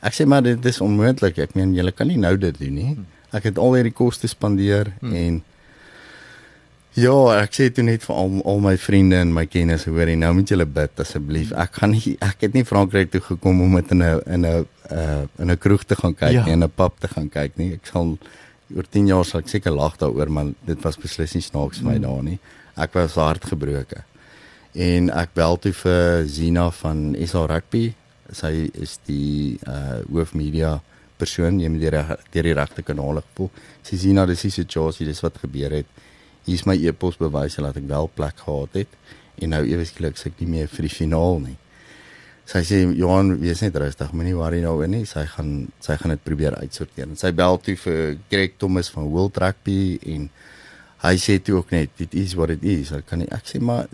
Ek 0.00 0.14
sê 0.14 0.26
maar 0.26 0.42
dit 0.42 0.64
is 0.64 0.80
onmoontlik. 0.80 1.38
Ek 1.38 1.54
meen 1.54 1.74
julle 1.74 1.92
kan 1.92 2.06
nie 2.06 2.18
nou 2.18 2.36
dit 2.36 2.58
doen 2.58 2.74
nie. 2.74 2.96
Ek 3.34 3.44
het 3.50 3.58
al 3.58 3.74
hierdie 3.74 3.94
koste 3.94 4.28
spandeer 4.30 4.92
hmm. 5.00 5.14
en 5.14 5.42
ja, 6.98 7.14
ek 7.38 7.54
sê 7.54 7.68
toe 7.70 7.84
net 7.86 8.02
vir 8.06 8.16
al, 8.16 8.38
al 8.48 8.62
my 8.64 8.74
vriende 8.80 9.20
en 9.22 9.34
my 9.34 9.44
kennis 9.50 9.84
hoor, 9.86 10.10
nou 10.18 10.32
moet 10.40 10.50
julle 10.50 10.66
bid 10.66 11.02
asseblief. 11.04 11.52
Ek 11.52 11.78
gaan 11.78 11.94
nie 11.94 12.16
ek 12.24 12.46
het 12.46 12.56
nie 12.56 12.64
Frankryk 12.66 13.12
toe 13.12 13.22
gekom 13.22 13.62
om 13.62 13.76
met 13.78 13.92
in 13.94 14.02
'n 14.02 14.20
in 14.26 14.46
'n 14.46 14.66
uh 14.90 15.22
in 15.38 15.50
'n 15.50 15.58
kroeg 15.58 15.84
te 15.84 15.94
gaan 15.94 16.14
kyk 16.14 16.32
Ja. 16.32 16.44
nie, 16.44 16.52
in 16.52 16.64
'n 16.64 16.70
pub 16.74 16.98
te 16.98 17.08
gaan 17.08 17.28
kyk 17.28 17.56
nie. 17.56 17.74
Ek 17.74 17.86
sal 17.86 18.18
oor 18.74 18.84
10 18.90 19.06
jaar 19.06 19.24
sal 19.24 19.40
ek 19.40 19.48
seker 19.48 19.72
lag 19.72 19.96
daaroor, 19.96 20.30
maar 20.30 20.46
dit 20.66 20.82
was 20.82 20.96
beslis 20.96 21.34
nie 21.34 21.42
snaaks 21.42 21.78
vir 21.78 21.86
my 21.92 21.98
daar 21.98 22.22
nie. 22.22 22.38
Ek 22.76 22.92
was 22.94 23.14
hartgebroke. 23.14 24.04
En 24.78 25.08
ek 25.10 25.32
bel 25.34 25.56
toe 25.58 25.72
vir 25.74 26.26
Zina 26.30 26.68
van 26.70 27.10
SA 27.26 27.48
Rugby. 27.50 27.88
Sy 28.30 28.52
is 28.78 28.98
die 29.08 29.58
uh 29.66 30.04
hoofmedia 30.06 30.76
persoon, 31.18 31.58
jy 31.58 31.70
moet 31.72 31.82
die 31.82 31.90
reg 31.90 32.12
die 32.30 32.54
regte 32.54 32.84
kanale 32.86 33.24
gevoel. 33.26 33.50
Sy 33.82 33.98
Zina, 33.98 34.26
dis 34.28 34.44
die 34.46 34.52
situasie, 34.54 35.06
dis 35.08 35.22
wat 35.24 35.40
gebeur 35.42 35.74
het. 35.80 35.88
Hier's 36.46 36.62
my 36.68 36.76
e-pos 36.78 37.18
bewyse 37.18 37.64
dat 37.64 37.80
ek 37.80 37.88
wel 37.90 38.06
plek 38.14 38.44
gehad 38.44 38.84
het 38.84 38.94
en 39.42 39.52
nou 39.54 39.64
ewe 39.66 39.86
skielik 39.86 40.18
sê 40.18 40.30
ek 40.30 40.38
nie 40.42 40.52
meer 40.52 40.70
vir 40.70 40.86
die 40.86 40.94
finaal 40.94 41.42
nie. 41.42 41.56
Sy 42.48 42.62
sê 42.64 42.78
Johan, 42.96 43.34
wees 43.42 43.60
net 43.60 43.76
rustig, 43.76 44.14
moenie 44.16 44.36
worry 44.38 44.62
daaroor 44.62 44.88
nie. 44.88 45.02
Sy 45.06 45.26
gaan 45.34 45.50
sy 45.84 45.98
gaan 45.98 46.14
dit 46.14 46.22
probeer 46.24 46.54
uitsorteer. 46.62 47.10
En 47.10 47.18
sy 47.18 47.34
bel 47.36 47.58
toe 47.66 47.74
vir 47.82 48.14
Greg 48.30 48.54
Thomas 48.62 48.92
van 48.94 49.10
World 49.10 49.42
Rugby 49.42 49.98
en 50.14 50.30
hy 51.02 51.14
sê 51.22 51.38
toe 51.42 51.60
ook 51.60 51.70
net 51.70 51.90
dit 52.00 52.14
is 52.18 52.34
what 52.34 52.50
it 52.50 52.62
is. 52.66 52.90
Ek 52.94 53.06
kan 53.06 53.22
nie 53.22 53.28
ek 53.34 53.46
sê 53.46 53.60
maar 53.62 53.86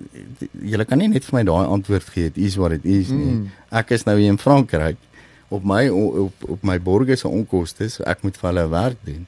julle 0.61 0.87
kan 0.89 1.01
nie 1.01 1.11
net 1.13 1.27
vir 1.27 1.39
my 1.39 1.43
daai 1.49 1.65
antwoord 1.67 2.13
gee 2.15 2.31
dit 2.31 2.45
is 2.47 2.57
what 2.61 2.73
it 2.73 2.85
is 2.85 3.13
nie. 3.13 3.41
Mm. 3.41 3.49
Ek 3.81 3.93
is 3.97 4.07
nou 4.09 4.17
hier 4.19 4.33
in 4.33 4.41
Frankryk 4.41 5.01
op 5.53 5.67
my 5.69 5.89
op 5.93 6.47
op 6.57 6.63
my 6.65 6.79
borgers 6.81 7.25
se 7.25 7.29
onkoste, 7.29 7.89
so 7.93 8.05
ek 8.09 8.25
moet 8.25 8.39
vir 8.41 8.51
hulle 8.51 8.69
werk 8.73 9.03
doen. 9.09 9.27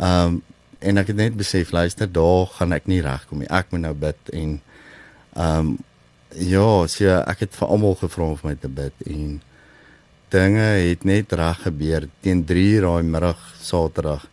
Um 0.00 0.40
en 0.86 1.00
ek 1.00 1.08
het 1.08 1.16
net 1.16 1.36
besef 1.36 1.70
luister, 1.72 2.06
daar 2.06 2.46
gaan 2.52 2.74
ek 2.76 2.84
nie 2.86 3.00
regkom 3.02 3.40
nie. 3.40 3.48
Ek 3.50 3.72
moet 3.72 3.82
nou 3.86 3.94
bid 3.96 4.32
en 4.36 4.58
um 5.34 5.76
ja, 6.36 6.68
so 6.88 7.18
ek 7.24 7.46
het 7.46 7.56
vir 7.56 7.68
almal 7.68 7.96
gevra 8.00 8.30
om 8.30 8.40
vir 8.40 8.50
my 8.50 8.56
te 8.60 8.68
bid 8.72 9.04
en 9.08 9.36
dinge 10.34 10.64
het 10.90 11.04
net 11.06 11.32
reg 11.38 11.62
gebeur 11.64 12.08
teen 12.24 12.42
3 12.44 12.80
daai 12.84 13.06
middag 13.06 13.40
Saterdag 13.62 14.26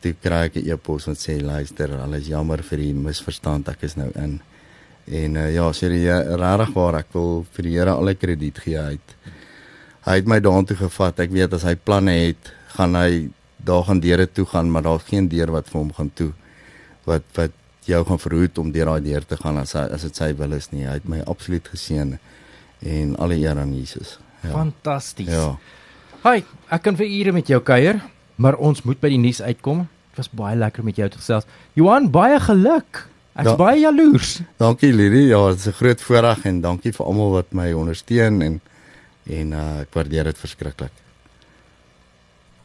toe 0.00 0.14
kry 0.22 0.46
ek 0.48 0.56
'n 0.56 0.70
e-pos 0.72 1.06
wat 1.06 1.18
sê 1.18 1.40
luister, 1.40 1.92
alles 2.00 2.26
jammer 2.26 2.62
vir 2.62 2.78
die 2.78 2.94
misverstand, 2.94 3.68
ek 3.68 3.82
is 3.82 3.96
nou 3.96 4.10
in. 4.14 4.40
En 5.06 5.36
uh, 5.36 5.54
ja, 5.54 5.66
sê 5.72 5.88
die 5.88 6.06
regtig 6.06 6.74
waar 6.74 7.00
ek 7.00 7.12
wil 7.12 7.44
vir 7.52 7.62
die 7.62 7.74
Here 7.78 7.90
alle 7.90 8.14
krediet 8.14 8.58
gee 8.58 8.78
uit. 8.78 9.16
Hy 10.06 10.14
het 10.16 10.26
my 10.26 10.40
daartoe 10.40 10.76
gevat. 10.76 11.20
Ek 11.20 11.30
weet 11.30 11.52
as 11.52 11.62
hy 11.62 11.74
planne 11.74 12.12
het, 12.12 12.52
gaan 12.76 12.94
hy 12.94 13.30
daar 13.64 13.84
gaan 13.84 14.00
deure 14.00 14.26
toe 14.26 14.46
gaan, 14.46 14.70
maar 14.70 14.82
daar's 14.82 15.04
geen 15.04 15.28
deur 15.28 15.50
wat 15.52 15.68
vir 15.68 15.80
hom 15.80 15.92
gaan 15.92 16.10
toe 16.14 16.32
wat 17.08 17.24
wat 17.34 17.56
jou 17.88 18.00
gaan 18.06 18.20
verhoed 18.20 18.58
om 18.58 18.70
deur 18.72 18.90
daai 18.92 19.02
deur 19.04 19.24
te 19.26 19.36
gaan 19.40 19.58
as 19.58 19.72
hy, 19.74 19.86
as 19.94 20.04
dit 20.06 20.16
sy 20.16 20.30
wil 20.38 20.52
is 20.56 20.70
nie. 20.72 20.86
Hy 20.86 20.98
het 21.00 21.08
my 21.08 21.20
absoluut 21.26 21.68
geseën 21.72 22.16
en 22.80 23.14
alle 23.20 23.38
eer 23.40 23.58
aan 23.58 23.72
Jesus. 23.74 24.18
Ja. 24.44 24.52
Fantasties. 24.52 25.32
Ja. 25.32 25.56
Hi, 26.24 26.42
ek 26.72 26.84
kan 26.84 26.96
vir 26.96 27.08
ure 27.08 27.32
met 27.36 27.48
jou 27.48 27.60
kuier, 27.64 28.00
maar 28.40 28.56
ons 28.56 28.82
moet 28.88 29.00
by 29.02 29.08
die 29.12 29.18
nuus 29.20 29.42
uitkom. 29.44 29.82
Dit 30.10 30.16
was 30.22 30.30
baie 30.32 30.56
lekker 30.56 30.84
met 30.86 30.96
jou 30.96 31.08
te 31.12 31.18
gesels. 31.20 31.44
Johan, 31.78 32.08
baie 32.10 32.38
geluk. 32.40 33.04
Ek's 33.36 33.50
Ja. 33.50 33.56
baie 33.56 33.80
jaloers. 33.80 34.40
Dankie 34.58 34.92
Lily. 34.92 35.28
Ja, 35.28 35.48
dit 35.48 35.58
is 35.58 35.66
'n 35.66 35.72
groot 35.76 36.00
voorreg 36.00 36.44
en 36.44 36.60
dankie 36.60 36.92
vir 36.92 37.06
almal 37.06 37.30
wat 37.30 37.52
my 37.52 37.72
ondersteun 37.72 38.42
en 38.42 38.60
en 39.30 39.52
uh, 39.52 39.80
ek 39.80 39.92
waardeer 39.94 40.24
dit 40.24 40.38
verskriklik. 40.38 40.90